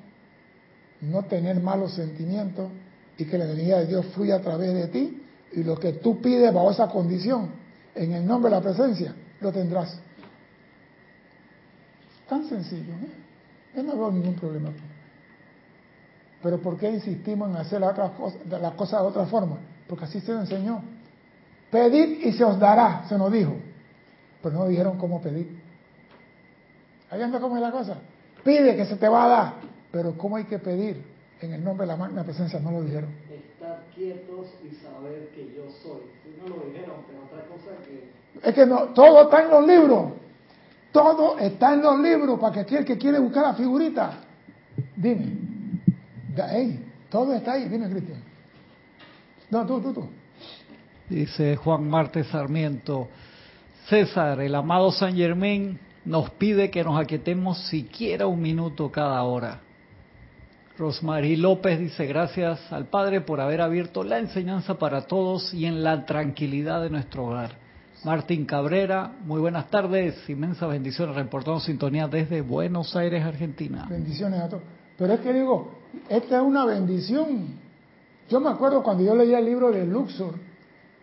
[1.01, 2.69] no tener malos sentimientos
[3.17, 6.21] y que la energía de Dios fluya a través de ti y lo que tú
[6.21, 7.49] pides bajo esa condición,
[7.95, 9.99] en el nombre de la presencia, lo tendrás.
[12.29, 13.07] Tan sencillo, ¿no?
[13.75, 14.71] Yo no veo ningún problema.
[16.43, 19.57] Pero ¿por qué insistimos en hacer las cosas cosa de otra forma?
[19.87, 20.81] Porque así se nos enseñó.
[21.71, 23.55] Pedid y se os dará, se nos dijo.
[24.41, 25.59] Pero no dijeron cómo pedir.
[27.09, 27.97] Ahí anda cómo es la cosa.
[28.43, 29.53] Pide que se te va a dar.
[29.91, 31.03] Pero ¿cómo hay que pedir?
[31.41, 33.09] En el nombre de la magna presencia no lo dijeron.
[33.29, 36.01] Estar quietos y saber que yo soy.
[36.23, 38.47] Si no lo dijeron, pero otra cosa que...
[38.47, 40.11] Es que no, todo está en los libros.
[40.91, 44.13] Todo está en los libros para que aquel que quiere buscar la figurita,
[44.95, 45.37] dime.
[46.49, 48.26] Hey, todo está ahí, dime Cristian.
[49.49, 50.09] No, tú, tú, tú.
[51.09, 53.07] Dice Juan Marte Sarmiento,
[53.87, 59.61] César, el amado San Germán nos pide que nos aquietemos siquiera un minuto cada hora.
[60.77, 65.83] Rosmarie López dice gracias al Padre por haber abierto la enseñanza para todos y en
[65.83, 67.51] la tranquilidad de nuestro hogar.
[68.03, 73.87] Martín Cabrera, muy buenas tardes, inmensas bendiciones, reportando sintonía desde Buenos Aires, Argentina.
[73.89, 74.63] Bendiciones a todos.
[74.97, 75.71] Pero es que digo,
[76.09, 77.66] esta es una bendición.
[78.29, 80.33] Yo me acuerdo cuando yo leía el libro de Luxor,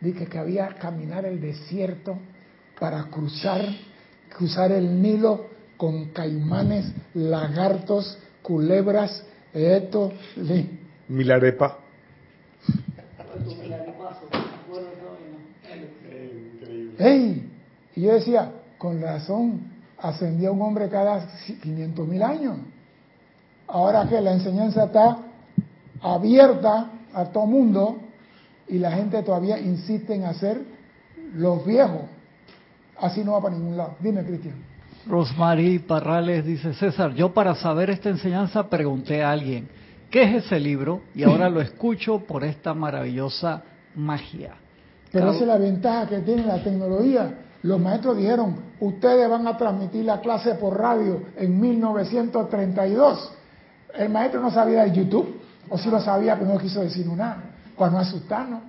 [0.01, 2.19] dije que había que caminar el desierto
[2.79, 3.65] para cruzar,
[4.29, 5.47] cruzar el Nilo
[5.77, 10.13] con caimanes, lagartos, culebras, esto,
[11.09, 11.79] Milarepa.
[16.99, 17.51] ¡Ey!
[17.97, 19.61] Y yo decía, con razón,
[19.99, 21.27] ascendía un hombre cada
[21.63, 22.57] 500 mil años.
[23.67, 25.19] Ahora que la enseñanza está
[26.01, 27.99] abierta a todo mundo
[28.69, 30.61] y la gente todavía insiste en hacer
[31.35, 32.03] los viejos,
[32.99, 33.95] así no va para ningún lado.
[34.01, 34.55] Dime, Cristian.
[35.07, 39.69] Rosmarie Parrales dice, César, yo para saber esta enseñanza pregunté a alguien,
[40.11, 41.03] ¿qué es ese libro?
[41.15, 43.63] Y ahora lo escucho por esta maravillosa
[43.95, 44.55] magia.
[45.13, 47.35] Pero esa es la ventaja que tiene la tecnología.
[47.63, 53.33] Los maestros dijeron, ustedes van a transmitir la clase por radio en 1932.
[53.95, 57.43] El maestro no sabía de YouTube, o si lo sabía, pero no quiso decir nada,
[57.77, 58.63] para no asustarnos.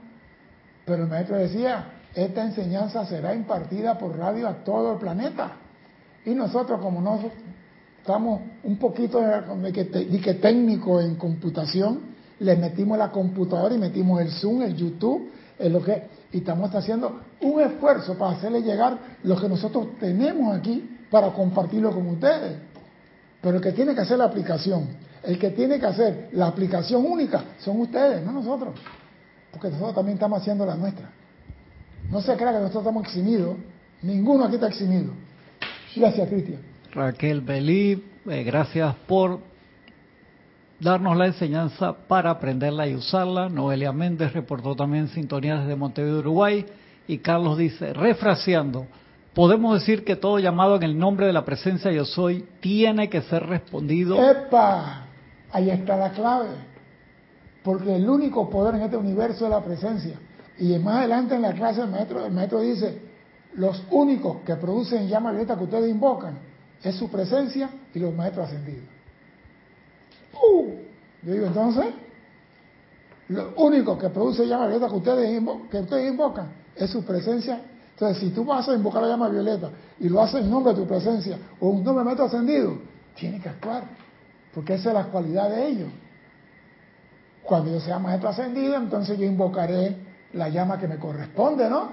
[0.85, 5.51] Pero el maestro decía, esta enseñanza será impartida por radio a todo el planeta.
[6.25, 7.19] Y nosotros, como no
[7.99, 14.29] estamos un poquito de que, técnico en computación, le metimos la computadora y metimos el
[14.29, 19.39] Zoom, el YouTube, en lo que, y estamos haciendo un esfuerzo para hacerle llegar lo
[19.39, 22.57] que nosotros tenemos aquí para compartirlo con ustedes.
[23.45, 24.87] Pero el que tiene que hacer la aplicación,
[25.21, 28.73] el que tiene que hacer la aplicación única, son ustedes, no nosotros.
[29.51, 31.11] Porque nosotros también estamos haciendo la nuestra.
[32.09, 33.55] No se crea que nosotros estamos eximidos,
[34.01, 35.13] ninguno aquí está eximido.
[35.95, 36.59] Gracias, Cristian.
[36.91, 39.41] Raquel Belí, eh, gracias por
[40.79, 43.47] darnos la enseñanza para aprenderla y usarla.
[43.47, 46.65] Noelia Méndez reportó también sintonía desde Montevideo, Uruguay.
[47.07, 48.87] Y Carlos dice, refraseando,
[49.35, 53.21] podemos decir que todo llamado en el nombre de la presencia yo soy tiene que
[53.21, 54.17] ser respondido.
[54.17, 55.07] ¡Epa!
[55.51, 56.49] Ahí está la clave.
[57.61, 60.17] Porque el único poder en este universo es la presencia.
[60.57, 61.89] Y más adelante en la clase el
[62.31, 63.01] maestro, dice,
[63.55, 66.39] los únicos que producen llama violeta que ustedes invocan
[66.81, 68.85] es su presencia y los maestros ascendidos.
[70.33, 70.69] Uh,
[71.23, 71.85] yo digo, entonces,
[73.27, 77.59] lo único que produce llama violeta que ustedes, que ustedes invocan es su presencia.
[77.95, 79.69] Entonces, si tú vas a invocar la llama violeta
[80.01, 82.77] y lo haces en nombre de tu presencia o un nombre maestro ascendido,
[83.15, 83.83] tiene que actuar,
[84.53, 85.87] porque esa es la cualidad de ellos.
[87.41, 89.95] Cuando yo sea maestro ascendido, entonces yo invocaré
[90.33, 91.91] la llama que me corresponde, ¿no?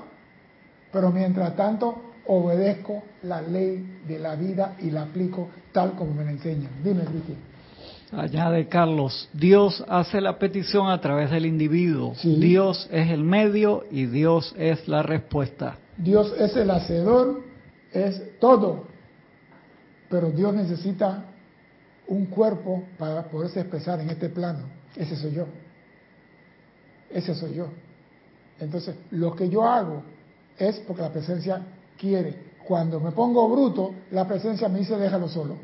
[0.91, 6.25] Pero mientras tanto, obedezco la ley de la vida y la aplico tal como me
[6.25, 6.71] la enseñan.
[6.83, 7.39] Dime, Cristian.
[8.11, 12.15] Añade Carlos, Dios hace la petición a través del individuo.
[12.17, 12.37] Sí.
[12.41, 15.79] Dios es el medio y Dios es la respuesta.
[15.97, 17.43] Dios es el hacedor,
[17.93, 18.91] es todo.
[20.09, 21.25] pero Dios necesita
[22.09, 24.61] un cuerpo para poderse expresar en este plano.
[24.95, 25.47] Ese soy yo.
[27.09, 27.69] Ese soy yo.
[28.61, 30.03] Entonces, lo que yo hago
[30.59, 31.63] es porque la presencia
[31.99, 32.53] quiere.
[32.67, 35.57] Cuando me pongo bruto, la presencia me dice déjalo solo.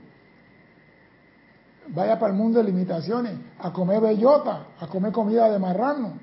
[1.88, 6.14] Vaya para el mundo de limitaciones, a comer bellota, a comer comida de marrano.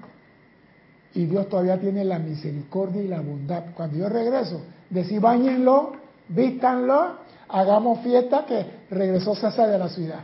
[1.16, 3.64] Y Dios todavía tiene la misericordia y la bondad.
[3.74, 5.94] Cuando yo regreso, decir bañenlo,
[6.28, 10.20] vístanlo, hagamos fiesta que regresó César de la ciudad.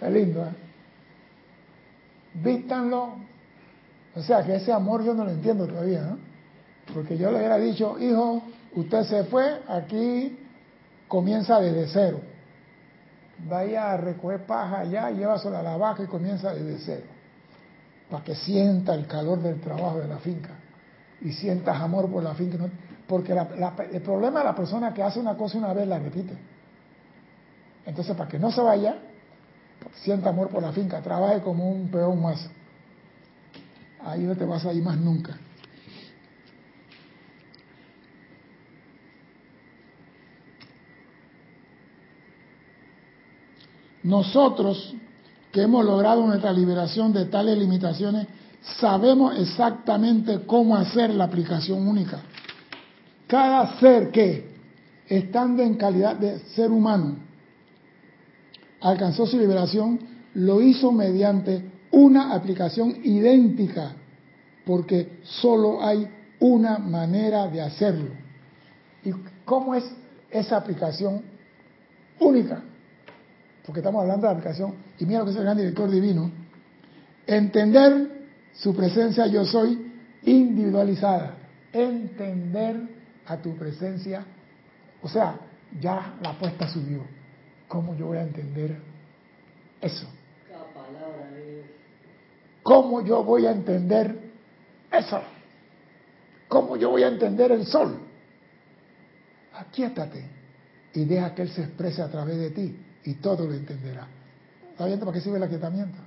[0.00, 0.52] Es lindo, ¿eh?
[2.34, 3.16] Vístanlo.
[4.14, 6.18] O sea que ese amor yo no lo entiendo todavía, ¿no?
[6.94, 8.40] Porque yo le hubiera dicho, hijo,
[8.76, 10.38] usted se fue, aquí
[11.08, 12.20] comienza desde cero.
[13.48, 17.13] Vaya a recoger paja allá, llévasela a la vaca y comienza desde cero.
[18.14, 20.50] Para que sienta el calor del trabajo de la finca
[21.20, 22.58] y sientas amor por la finca.
[23.08, 26.32] Porque el problema de la persona que hace una cosa una vez la repite.
[27.84, 28.98] Entonces, para que no se vaya,
[29.94, 32.48] sienta amor por la finca, trabaje como un peón más.
[34.04, 35.36] Ahí no te vas a ir más nunca.
[44.04, 44.94] Nosotros
[45.54, 48.26] que hemos logrado nuestra liberación de tales limitaciones,
[48.80, 52.18] sabemos exactamente cómo hacer la aplicación única.
[53.28, 54.52] Cada ser que,
[55.06, 57.18] estando en calidad de ser humano,
[58.80, 60.00] alcanzó su liberación,
[60.34, 63.92] lo hizo mediante una aplicación idéntica,
[64.66, 66.08] porque solo hay
[66.40, 68.10] una manera de hacerlo.
[69.04, 69.12] ¿Y
[69.44, 69.84] cómo es
[70.30, 71.22] esa aplicación
[72.18, 72.60] única?
[73.64, 76.30] Porque estamos hablando de aplicación, y mira lo que es el gran director divino,
[77.26, 79.90] entender su presencia yo soy
[80.22, 81.34] individualizada,
[81.72, 82.76] entender
[83.26, 84.24] a tu presencia,
[85.02, 85.38] o sea,
[85.80, 87.04] ya la apuesta subió.
[87.66, 88.76] ¿Cómo yo voy a entender
[89.80, 90.06] eso?
[92.62, 94.18] ¿Cómo yo voy a entender
[94.92, 95.20] eso?
[96.48, 97.98] ¿Cómo yo voy a entender el sol?
[99.54, 100.24] Aquíétate
[100.92, 104.06] y deja que Él se exprese a través de ti y todo lo entenderá.
[104.70, 105.98] ¿Está viendo para qué sirve el aquietamiento?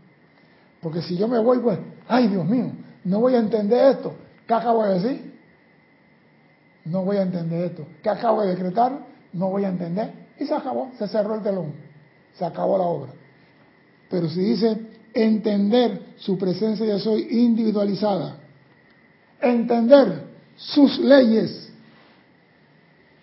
[0.82, 2.72] Porque si yo me voy, pues, ay Dios mío,
[3.04, 4.14] no voy a entender esto.
[4.48, 5.38] ¿Qué acabo de decir?
[6.86, 7.86] No voy a entender esto.
[8.02, 9.00] ¿Qué acabo de decretar?
[9.34, 10.12] No voy a entender.
[10.40, 11.74] Y se acabó, se cerró el telón.
[12.38, 13.12] Se acabó la obra.
[14.10, 14.78] Pero si dice
[15.14, 18.38] entender su presencia yo soy individualizada,
[19.42, 20.24] entender
[20.56, 21.72] sus leyes,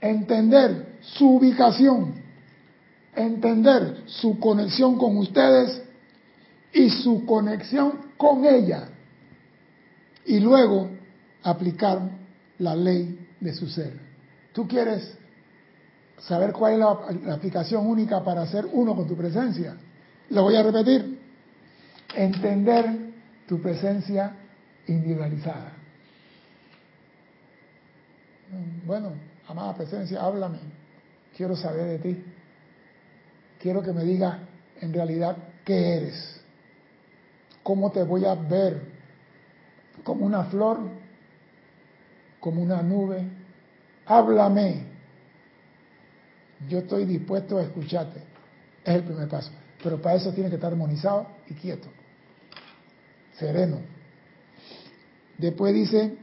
[0.01, 2.24] entender su ubicación,
[3.17, 5.83] entender su conexión con ustedes
[6.73, 8.89] y su conexión con ella.
[10.27, 10.91] Y luego
[11.43, 12.01] aplicar
[12.59, 13.93] la ley de su ser.
[14.53, 15.17] ¿Tú quieres
[16.19, 19.77] saber cuál es la, aplicación única para ser uno con tu presencia?
[20.31, 21.21] Lo voy a repetir.
[22.15, 23.13] Entender
[23.47, 24.35] tu presencia
[24.87, 25.73] individualizada.
[28.87, 29.13] Bueno,
[29.49, 30.59] amada presencia, háblame.
[31.37, 32.25] Quiero saber de ti.
[33.65, 34.37] Quiero que me digas
[34.83, 36.39] en realidad qué eres.
[37.63, 38.79] ¿Cómo te voy a ver?
[40.03, 40.81] ¿Como una flor?
[42.41, 43.27] ¿Como una nube?
[44.05, 44.83] Háblame.
[46.69, 48.21] Yo estoy dispuesto a escucharte.
[48.85, 49.51] Es el primer paso.
[49.83, 51.89] Pero para eso tiene que estar armonizado y quieto.
[53.39, 53.79] Sereno.
[55.39, 56.19] Después dice,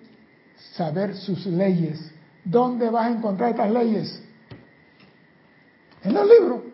[0.74, 2.12] saber sus leyes.
[2.46, 4.22] ¿Dónde vas a encontrar estas leyes?
[6.04, 6.71] En el libro.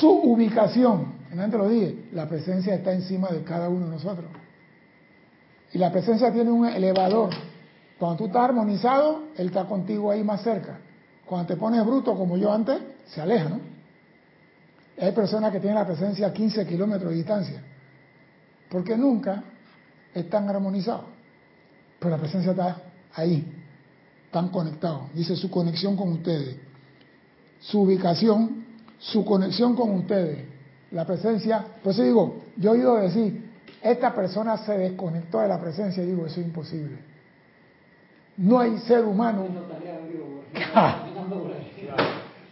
[0.00, 4.30] Su ubicación, antes lo dije, la presencia está encima de cada uno de nosotros.
[5.72, 7.28] Y la presencia tiene un elevador.
[7.98, 10.78] Cuando tú estás armonizado, Él está contigo ahí más cerca.
[11.26, 13.60] Cuando te pones bruto como yo antes, se aleja, ¿no?
[14.98, 17.62] Hay personas que tienen la presencia a 15 kilómetros de distancia,
[18.70, 19.44] porque nunca
[20.14, 21.04] están armonizados.
[21.98, 22.82] Pero la presencia está
[23.14, 23.46] ahí,
[24.26, 25.12] están conectados.
[25.14, 26.56] Dice su conexión con ustedes,
[27.60, 28.59] su ubicación,
[29.00, 30.44] su conexión con ustedes.
[30.92, 33.50] La presencia, por eso digo, yo he oído decir,
[33.82, 36.98] esta persona se desconectó de la presencia, y digo, eso es imposible.
[38.36, 39.46] No hay ser humano.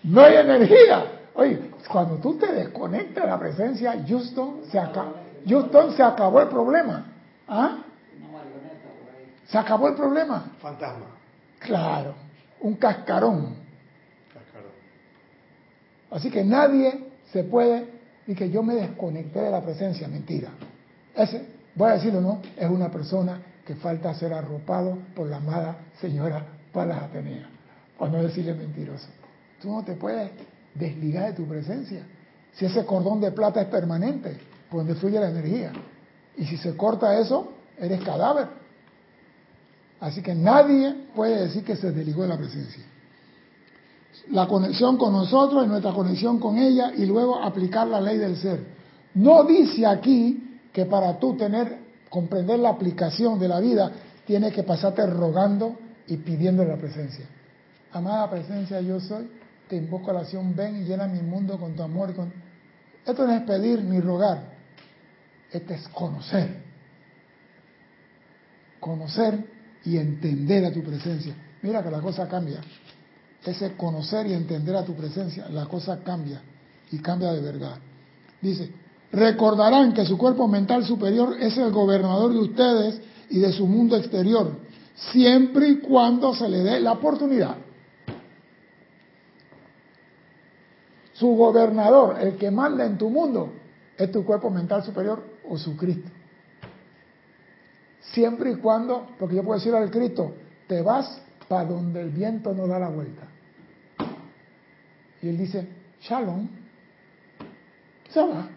[0.05, 1.05] No hay energía.
[1.35, 5.15] Oye, cuando tú te desconectas de la presencia, Houston se, acabó,
[5.47, 7.07] Houston se acabó el problema.
[7.47, 7.79] ¿Ah?
[9.47, 10.53] Se acabó el problema.
[10.61, 11.07] Fantasma.
[11.59, 12.15] Claro,
[12.61, 12.75] un.
[12.75, 13.68] Cascarón.
[16.11, 17.87] Así que nadie se puede
[18.27, 20.51] y que yo me desconecté de la presencia, mentira.
[21.15, 22.43] Ese, voy a decirlo, ¿no?
[22.57, 27.49] Es una persona que falta ser arropado por la amada señora Palas Atenea,
[27.99, 29.09] para no decirle mentiroso.
[29.61, 30.31] Tú no te puedes
[30.75, 32.03] desligar de tu presencia.
[32.53, 34.39] Si ese cordón de plata es permanente,
[34.71, 35.73] por donde fluye la energía.
[36.37, 38.49] Y si se corta eso, eres cadáver.
[40.01, 42.85] Así que nadie puede decir que se desligó de la presencia.
[44.31, 48.37] La conexión con nosotros y nuestra conexión con ella y luego aplicar la ley del
[48.37, 48.61] ser.
[49.15, 51.79] No dice aquí que para tú tener,
[52.11, 53.91] comprender la aplicación de la vida,
[54.27, 55.77] tienes que pasarte rogando
[56.07, 57.25] y pidiendo la presencia.
[57.93, 59.31] Amada presencia, yo soy,
[59.69, 62.15] te invoco a la acción, ven y llena mi mundo con tu amor.
[62.15, 62.33] Con...
[63.05, 64.43] Esto no es pedir ni rogar,
[65.51, 66.69] esto es conocer.
[68.81, 69.45] Conocer
[69.85, 71.35] y entender a tu presencia.
[71.63, 72.61] Mira que la cosa cambia.
[73.45, 76.43] Ese conocer y entender a tu presencia, la cosa cambia
[76.91, 77.79] y cambia de verdad.
[78.41, 78.71] Dice,
[79.13, 83.97] recordarán que su cuerpo mental superior es el gobernador de ustedes y de su mundo
[83.97, 84.53] exterior,
[85.13, 87.57] siempre y cuando se le dé la oportunidad.
[91.15, 93.53] Su gobernador, el que manda en tu mundo,
[93.97, 96.09] es tu cuerpo mental superior o su Cristo.
[98.13, 100.35] Siempre y cuando, porque yo puedo decir al Cristo,
[100.69, 103.23] te vas para donde el viento no da la vuelta.
[105.23, 105.67] Y él dice,
[106.01, 106.49] Shalom,
[108.11, 108.49] se va.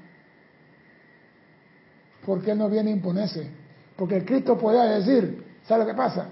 [2.25, 3.47] ¿Por qué no viene a imponerse?
[3.95, 6.29] Porque el Cristo podía decir, ¿sabe qué pasa?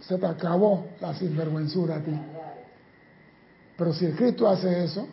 [0.00, 2.18] Se te acabó la sinvergüenzura a ti.
[3.76, 5.06] Pero si el Cristo hace eso,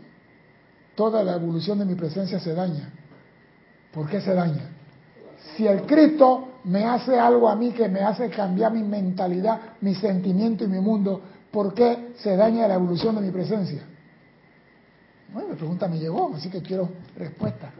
[0.95, 2.91] toda la evolución de mi presencia se daña.
[3.93, 4.69] ¿Por qué se daña?
[5.55, 9.95] Si el Cristo me hace algo a mí que me hace cambiar mi mentalidad, mi
[9.95, 13.81] sentimiento y mi mundo, ¿por qué se daña la evolución de mi presencia?
[15.33, 17.71] Bueno, la pregunta me llegó, así que quiero respuesta.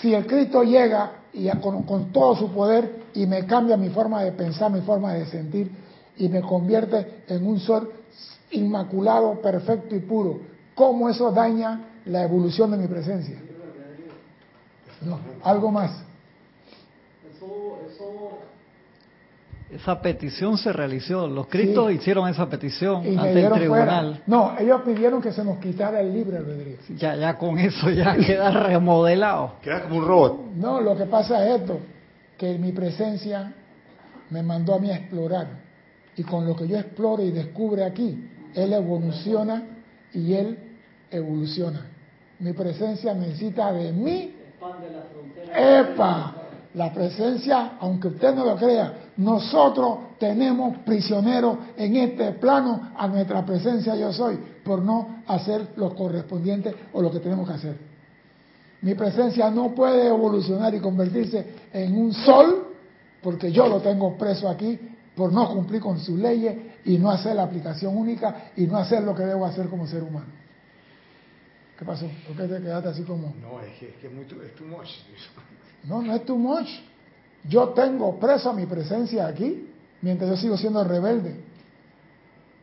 [0.00, 4.32] Si el Cristo llega y con, todo su poder y me cambia mi forma de
[4.32, 5.70] pensar, mi forma de sentir
[6.16, 7.82] y me convierte en un ser
[8.50, 10.40] inmaculado, perfecto y puro,
[10.74, 13.38] ¿cómo eso daña la evolución de mi presencia?
[15.02, 16.11] No, algo más.
[17.42, 18.38] Eso, eso,
[19.72, 21.26] esa petición se realizó.
[21.26, 21.94] Los cristos sí.
[21.94, 24.06] hicieron esa petición y ante el tribunal.
[24.06, 24.22] Fuera.
[24.26, 26.76] No, ellos pidieron que se nos quitara el libre albedrío.
[26.96, 29.54] Ya, ya con eso ya queda remodelado.
[29.62, 30.40] Queda como un robot.
[30.56, 31.80] No, lo que pasa es esto,
[32.36, 33.54] que mi presencia
[34.28, 35.46] me mandó a mí a explorar.
[36.16, 39.62] Y con lo que yo exploro y descubre aquí, él evoluciona
[40.12, 40.58] y él
[41.10, 41.86] evoluciona.
[42.40, 44.36] Mi presencia necesita de mí.
[45.54, 46.41] ¡Epa!
[46.74, 53.44] La presencia, aunque usted no lo crea, nosotros tenemos prisioneros en este plano a nuestra
[53.44, 57.76] presencia yo soy, por no hacer lo correspondiente o lo que tenemos que hacer.
[58.80, 62.68] Mi presencia no puede evolucionar y convertirse en un sol,
[63.22, 64.78] porque yo lo tengo preso aquí
[65.14, 66.56] por no cumplir con sus leyes
[66.86, 70.02] y no hacer la aplicación única y no hacer lo que debo hacer como ser
[70.02, 70.26] humano.
[71.78, 72.06] ¿Qué pasó?
[72.26, 73.34] ¿Por qué te quedaste así como.?
[73.40, 74.88] No, es que es, que es, muy, es too much.
[75.84, 76.68] No, no es too much.
[77.48, 79.68] Yo tengo preso mi presencia aquí
[80.00, 81.34] mientras yo sigo siendo rebelde.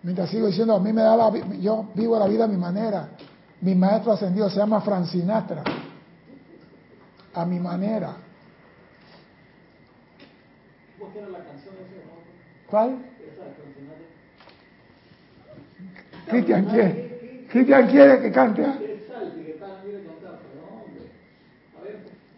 [0.03, 3.09] Mientras sigo diciendo, a mí me da la yo vivo la vida a mi manera.
[3.61, 5.63] Mi maestro ascendido se llama Francinatra.
[7.33, 8.15] A mi manera.
[12.69, 12.97] ¿Cuál?
[16.27, 18.88] Cristian quiere, Cristian quiere que cante.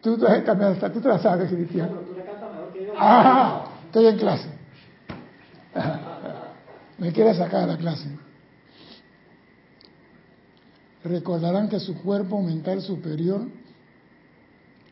[0.01, 1.89] Tú, tú, tú te la sabes, Cristian.
[2.97, 4.49] Ah, estoy en clase.
[6.97, 8.09] Me quiere sacar de la clase.
[11.03, 13.41] Recordarán que su cuerpo mental superior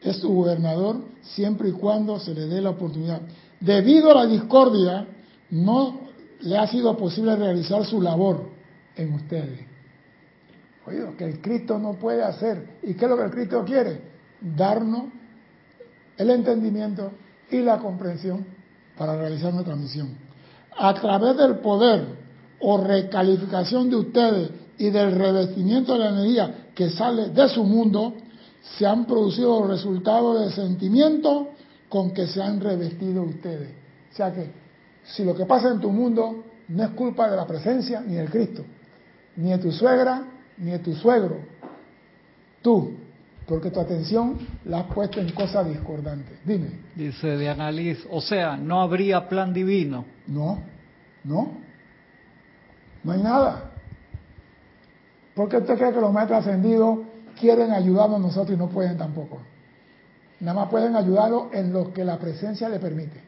[0.02, 3.22] es su gobernador siempre y cuando se le dé la oportunidad.
[3.60, 5.06] Debido a la discordia,
[5.52, 6.02] no
[6.42, 8.50] le ha sido posible realizar su labor
[8.96, 9.60] en ustedes.
[10.86, 12.80] Oído, que el Cristo no puede hacer.
[12.84, 14.02] ¿Y qué es lo que el Cristo quiere?
[14.42, 15.06] Darnos
[16.18, 17.12] el entendimiento
[17.50, 18.46] y la comprensión
[18.98, 20.10] para realizar nuestra misión.
[20.78, 22.06] A través del poder
[22.60, 28.14] o recalificación de ustedes y del revestimiento de la energía que sale de su mundo,
[28.78, 31.50] se han producido los resultados de sentimiento
[31.88, 33.70] con que se han revestido ustedes.
[34.12, 34.52] O sea que
[35.04, 38.30] si lo que pasa en tu mundo no es culpa de la presencia ni del
[38.30, 38.64] Cristo,
[39.36, 40.24] ni de tu suegra,
[40.58, 41.40] ni de tu suegro,
[42.62, 42.94] tú,
[43.50, 46.38] porque tu atención la has puesto en cosas discordantes.
[46.46, 46.70] Dime.
[46.96, 50.06] Dice Diana Liz, o sea, no habría plan divino.
[50.28, 50.60] No,
[51.24, 51.58] no,
[53.04, 53.72] no hay nada.
[55.34, 57.00] ¿Por qué usted cree que los maestros ascendidos
[57.40, 59.40] quieren ayudarnos nosotros y no pueden tampoco?
[60.42, 63.20] Nada más pueden ayudarlo en lo que la presencia le permite.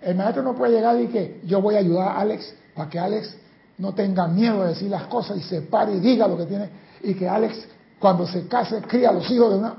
[0.00, 2.98] El maestro no puede llegar y que yo voy a ayudar a Alex para que
[2.98, 3.36] Alex
[3.76, 6.70] no tenga miedo de decir las cosas y se pare y diga lo que tiene
[7.02, 7.68] y que Alex
[8.02, 9.76] cuando se case cría a los hijos de una...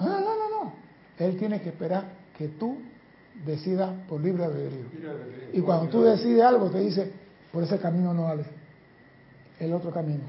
[0.00, 0.72] No, no, no, no.
[1.18, 2.04] Él tiene que esperar
[2.38, 2.78] que tú
[3.44, 4.86] decidas por libre albedrío.
[5.52, 7.12] Y cuando tú decides algo te dice,
[7.52, 8.46] por ese camino no vale,
[9.60, 10.24] el otro camino.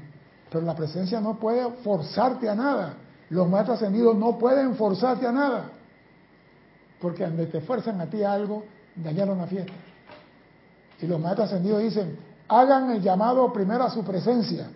[0.50, 2.96] Pero la presencia no puede forzarte a nada.
[3.30, 5.70] Los maestros ascendidos no pueden forzarte a nada.
[7.00, 8.62] Porque donde te fuerzan a ti a algo,
[8.94, 9.72] dañaron la fiesta.
[11.00, 14.68] Y los maestros ascendidos dicen, hagan el llamado primero a su presencia.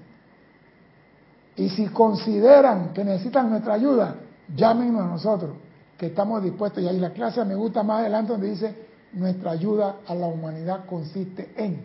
[1.57, 4.17] Y si consideran que necesitan nuestra ayuda,
[4.55, 5.57] llámenos a nosotros,
[5.99, 6.83] que estamos dispuestos.
[6.83, 8.75] Y ahí la clase me gusta más adelante donde dice,
[9.13, 11.85] nuestra ayuda a la humanidad consiste en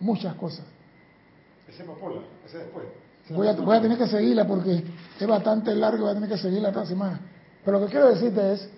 [0.00, 0.64] muchas cosas.
[1.68, 2.86] Ese Popola, ese después.
[3.30, 4.84] Voy a, voy a tener que seguirla porque
[5.18, 7.20] es bastante largo y voy a tener que seguirla otra semana.
[7.64, 8.68] Pero lo que quiero decirte es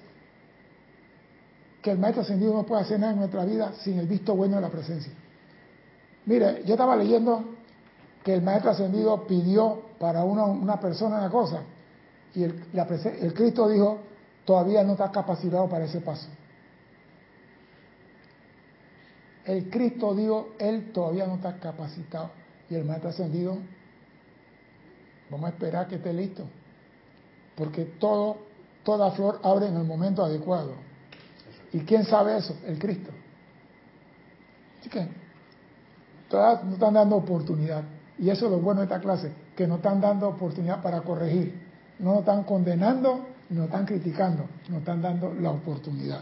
[1.82, 4.56] que el maestro ascendido no puede hacer nada en nuestra vida sin el visto bueno
[4.56, 5.12] de la presencia.
[6.26, 7.44] Mire, yo estaba leyendo
[8.24, 11.62] que el maestro ascendido pidió para una, una persona una cosa
[12.34, 14.00] y el, la, el Cristo dijo,
[14.44, 16.28] todavía no está capacitado para ese paso.
[19.44, 22.30] El Cristo dijo, él todavía no está capacitado.
[22.68, 23.58] Y el maestro ascendido
[25.30, 26.44] Vamos a esperar que esté listo.
[27.56, 28.38] Porque todo,
[28.84, 30.74] toda flor abre en el momento adecuado.
[31.72, 32.56] ¿Y quién sabe eso?
[32.66, 33.10] El Cristo.
[34.80, 35.08] Así que
[36.28, 37.82] todas nos están dando oportunidad.
[38.18, 41.54] Y eso es lo bueno de esta clase, que nos están dando oportunidad para corregir.
[41.98, 46.20] No nos están condenando, no están criticando, nos están dando la oportunidad.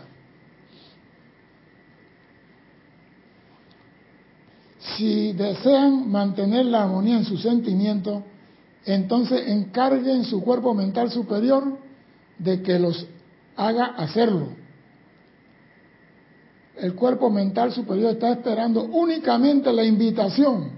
[4.96, 8.22] Si desean mantener la armonía en sus sentimientos,
[8.84, 11.78] entonces encarguen su cuerpo mental superior
[12.38, 13.06] de que los
[13.56, 14.48] haga hacerlo.
[16.76, 20.70] El cuerpo mental superior está esperando únicamente la invitación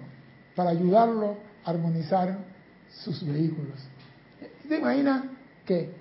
[0.55, 2.38] para ayudarlo armonizar
[2.88, 3.74] sus vehículos.
[4.68, 5.24] ¿Te imaginas
[5.64, 5.93] que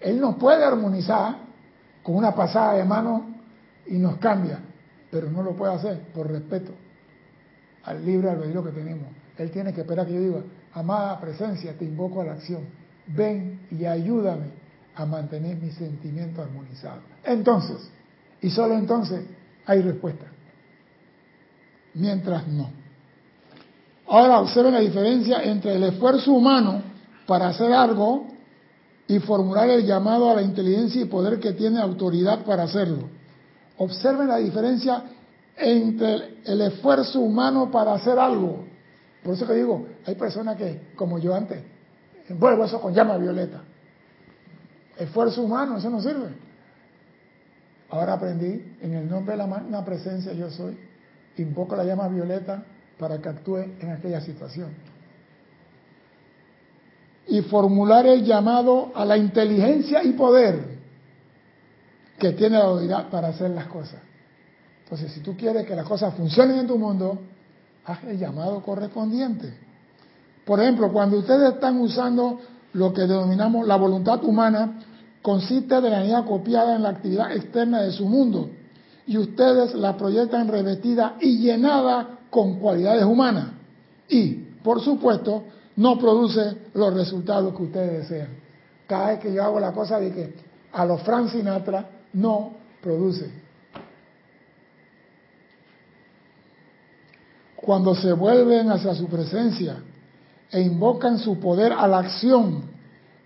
[0.00, 1.36] él nos puede armonizar
[2.02, 3.36] con una pasada de mano
[3.86, 4.58] y nos cambia,
[5.10, 6.72] pero no lo puede hacer por respeto
[7.84, 9.06] al libre albedrío que tenemos?
[9.38, 10.42] Él tiene que esperar que yo diga,
[10.74, 12.64] amada presencia, te invoco a la acción.
[13.06, 14.46] Ven y ayúdame
[14.94, 17.00] a mantener mi sentimiento armonizado.
[17.24, 17.90] Entonces,
[18.40, 19.24] y solo entonces,
[19.66, 20.26] hay respuesta.
[21.94, 22.81] Mientras no.
[24.06, 26.82] Ahora observen la diferencia entre el esfuerzo humano
[27.26, 28.26] para hacer algo
[29.06, 33.08] y formular el llamado a la inteligencia y poder que tiene autoridad para hacerlo.
[33.78, 35.02] Observen la diferencia
[35.56, 38.72] entre el esfuerzo humano para hacer algo
[39.22, 41.60] por eso que digo, hay personas que, como yo antes,
[42.28, 43.62] envuelvo eso con llama violeta.
[44.98, 46.28] Esfuerzo humano, eso no sirve.
[47.90, 50.76] Ahora aprendí, en el nombre de la magna presencia yo soy,
[51.36, 52.64] invoco la llama violeta
[52.98, 54.70] para que actúe en aquella situación.
[57.26, 60.72] Y formular el llamado a la inteligencia y poder
[62.18, 64.00] que tiene la autoridad para hacer las cosas.
[64.84, 67.18] Entonces, si tú quieres que las cosas funcionen en tu mundo,
[67.84, 69.52] haz el llamado correspondiente.
[70.44, 72.40] Por ejemplo, cuando ustedes están usando
[72.74, 74.80] lo que denominamos la voluntad humana,
[75.22, 78.50] consiste de la energía copiada en la actividad externa de su mundo
[79.06, 83.48] y ustedes la proyectan revestida y llenada con cualidades humanas
[84.08, 84.32] y,
[84.64, 85.44] por supuesto,
[85.76, 88.28] no produce los resultados que ustedes desean.
[88.86, 90.34] Cada vez que yo hago la cosa de que
[90.72, 93.42] a los Frank Sinatra no produce.
[97.62, 99.76] cuando se vuelven hacia su presencia
[100.50, 102.64] e invocan su poder a la acción,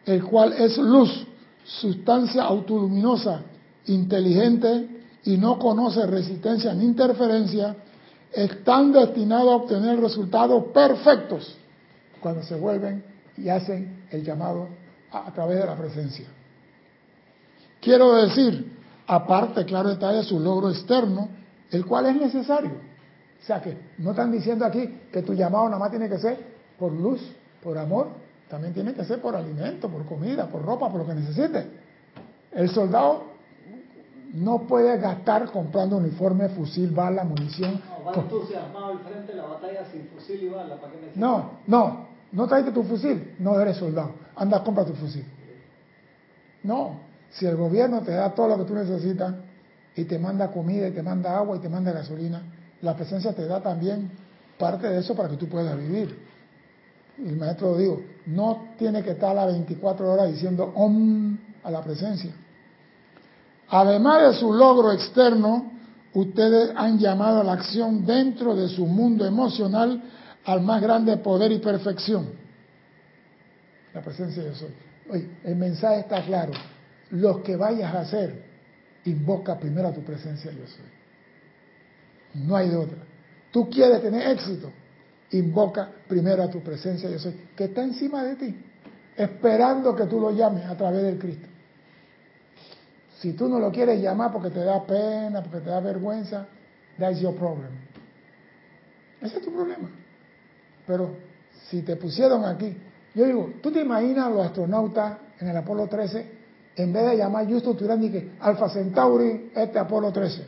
[0.04, 1.26] el cual es luz,
[1.64, 3.40] sustancia autoluminosa,
[3.86, 4.88] inteligente
[5.24, 7.74] y no conoce resistencia ni interferencia,
[8.32, 11.57] están destinados a obtener resultados perfectos
[12.20, 13.05] cuando se vuelven
[13.36, 14.69] y hacen el llamado
[15.12, 16.27] a, través de la presencia.
[17.81, 18.77] Quiero decir,
[19.07, 21.28] aparte, claro está, de su logro externo,
[21.70, 22.86] el cual es necesario
[23.40, 26.36] o sea que no están diciendo aquí que tu llamado nada más tiene que ser
[26.77, 27.20] por luz,
[27.62, 28.09] por amor,
[28.48, 31.65] también tiene que ser por alimento, por comida, por ropa, por lo que necesite.
[32.51, 33.35] El soldado
[34.36, 37.80] no puede gastar comprando uniforme, fusil, bala, munición.
[37.88, 40.76] No, va entusiasmado al frente de la batalla sin fusil y bala.
[40.76, 44.10] ¿para qué no, no, no traes tu fusil, no eres soldado.
[44.36, 45.24] Anda, compra tu fusil.
[46.64, 47.00] No,
[47.30, 49.34] si el gobierno te da todo lo que tú necesitas
[49.96, 52.42] y te manda comida y te manda agua y te manda gasolina,
[52.82, 54.10] la presencia te da también
[54.58, 56.14] parte de eso para que tú puedas vivir.
[57.24, 61.80] El maestro dijo, no tiene que estar a las 24 horas diciendo om a la
[61.80, 62.32] presencia.
[63.68, 65.72] Además de su logro externo,
[66.14, 70.02] ustedes han llamado a la acción dentro de su mundo emocional
[70.44, 72.28] al más grande poder y perfección.
[73.93, 74.70] La presencia de soy.
[75.10, 76.52] Oye, el mensaje está claro.
[77.10, 78.44] Lo que vayas a hacer,
[79.05, 82.44] invoca primero a tu presencia yo soy.
[82.47, 82.98] No hay de otra.
[83.51, 84.70] Tú quieres tener éxito,
[85.30, 88.56] invoca primero a tu presencia yo soy, que está encima de ti,
[89.16, 91.48] esperando que tú lo llames a través del Cristo.
[93.20, 96.47] Si tú no lo quieres llamar porque te da pena, porque te da vergüenza,
[96.98, 97.70] that's your problem.
[99.20, 99.88] Ese es tu problema.
[100.86, 101.16] Pero
[101.68, 102.76] si te pusieron aquí,
[103.14, 106.30] yo digo, ¿tú te imaginas los astronautas en el Apolo 13,
[106.76, 110.47] en vez de llamar Justo Turán, que Alfa Centauri, este Apolo 13?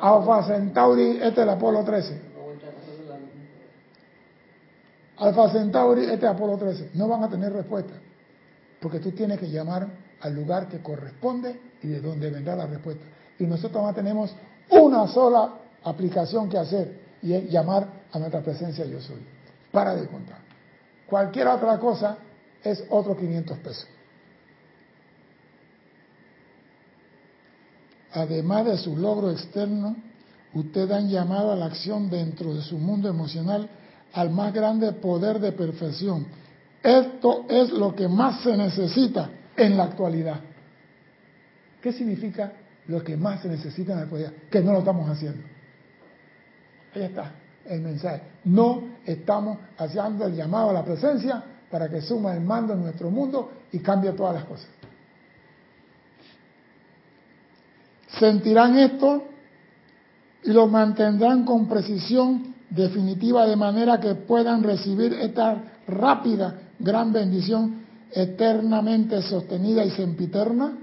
[0.00, 2.20] Alfa Centauri, este es el Apolo 13.
[5.16, 6.90] Alfa Centauri, este es Apolo 13.
[6.94, 7.92] No van a tener respuesta.
[8.80, 9.88] Porque tú tienes que llamar
[10.20, 13.04] al lugar que corresponde y de donde vendrá la respuesta.
[13.38, 14.34] Y nosotros más tenemos
[14.70, 19.20] una sola aplicación que hacer y es llamar a nuestra presencia yo soy.
[19.72, 20.38] Para de contar.
[21.06, 22.18] Cualquier otra cosa
[22.62, 23.86] es otro 500 pesos.
[28.12, 29.96] Además de su logro externo,
[30.52, 33.68] ustedes han llamado a la acción dentro de su mundo emocional
[34.12, 36.26] al más grande poder de perfección.
[36.82, 39.30] Esto es lo que más se necesita
[39.60, 40.40] en la actualidad.
[41.80, 42.52] ¿Qué significa
[42.88, 44.32] lo que más se necesita en la actualidad?
[44.50, 45.42] Que no lo estamos haciendo.
[46.94, 47.32] Ahí está
[47.66, 48.22] el mensaje.
[48.44, 53.10] No estamos haciendo el llamado a la presencia para que suma el mando en nuestro
[53.10, 54.68] mundo y cambie todas las cosas.
[58.18, 59.24] Sentirán esto
[60.42, 67.79] y lo mantendrán con precisión definitiva de manera que puedan recibir esta rápida gran bendición
[68.12, 70.76] eternamente sostenida y sempiterna.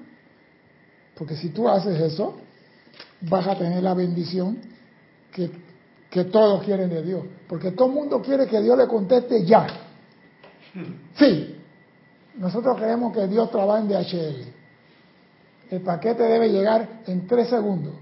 [1.15, 2.37] Porque si tú haces eso,
[3.21, 4.57] vas a tener la bendición
[5.31, 5.49] que,
[6.09, 7.23] que todos quieren de Dios.
[7.47, 9.67] Porque todo el mundo quiere que Dios le conteste ya.
[11.17, 11.55] Sí,
[12.37, 14.57] nosotros queremos que Dios trabaje en DHL.
[15.71, 17.93] El paquete debe llegar en tres segundos.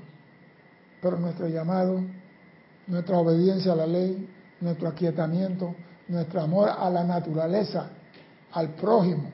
[1.01, 2.01] Pero nuestro llamado,
[2.87, 4.27] nuestra obediencia a la ley,
[4.59, 5.73] nuestro aquietamiento,
[6.07, 7.89] nuestro amor a la naturaleza,
[8.55, 9.31] al prójimo,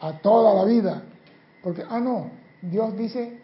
[0.00, 1.02] a toda la vida.
[1.62, 2.30] Porque, ah, no,
[2.60, 3.38] Dios dice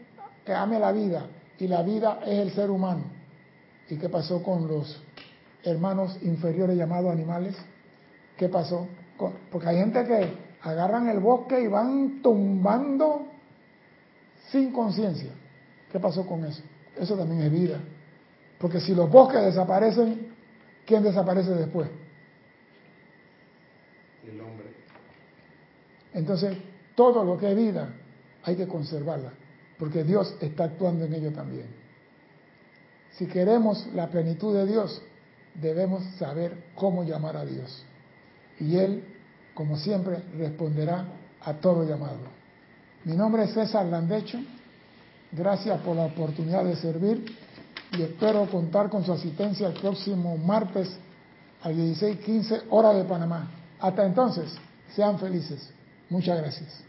[0.44, 1.26] que ame la vida
[1.58, 3.04] y la vida es el ser humano.
[3.88, 5.02] ¿Y qué pasó con los
[5.62, 7.56] hermanos inferiores llamados animales?
[8.36, 8.88] ¿Qué pasó?
[9.50, 10.32] Porque hay gente que
[10.62, 13.28] agarran el bosque y van tumbando
[14.50, 15.30] sin conciencia.
[15.92, 16.62] ¿Qué pasó con eso?
[16.96, 17.80] Eso también es vida.
[18.58, 20.34] Porque si los bosques desaparecen,
[20.84, 21.88] ¿quién desaparece después?
[24.26, 24.55] El hombre.
[26.16, 26.56] Entonces,
[26.94, 27.90] todo lo que es vida
[28.42, 29.32] hay que conservarla,
[29.78, 31.66] porque Dios está actuando en ello también.
[33.12, 35.02] Si queremos la plenitud de Dios,
[35.54, 37.84] debemos saber cómo llamar a Dios.
[38.58, 39.04] Y Él,
[39.52, 41.04] como siempre, responderá
[41.42, 42.16] a todo llamado.
[43.04, 44.38] Mi nombre es César Landecho.
[45.32, 47.26] Gracias por la oportunidad de servir
[47.92, 50.96] y espero contar con su asistencia el próximo martes
[51.62, 53.50] a 16:15 hora de Panamá.
[53.80, 54.54] Hasta entonces,
[54.94, 55.75] sean felices.
[56.08, 56.84] Muchas gracias.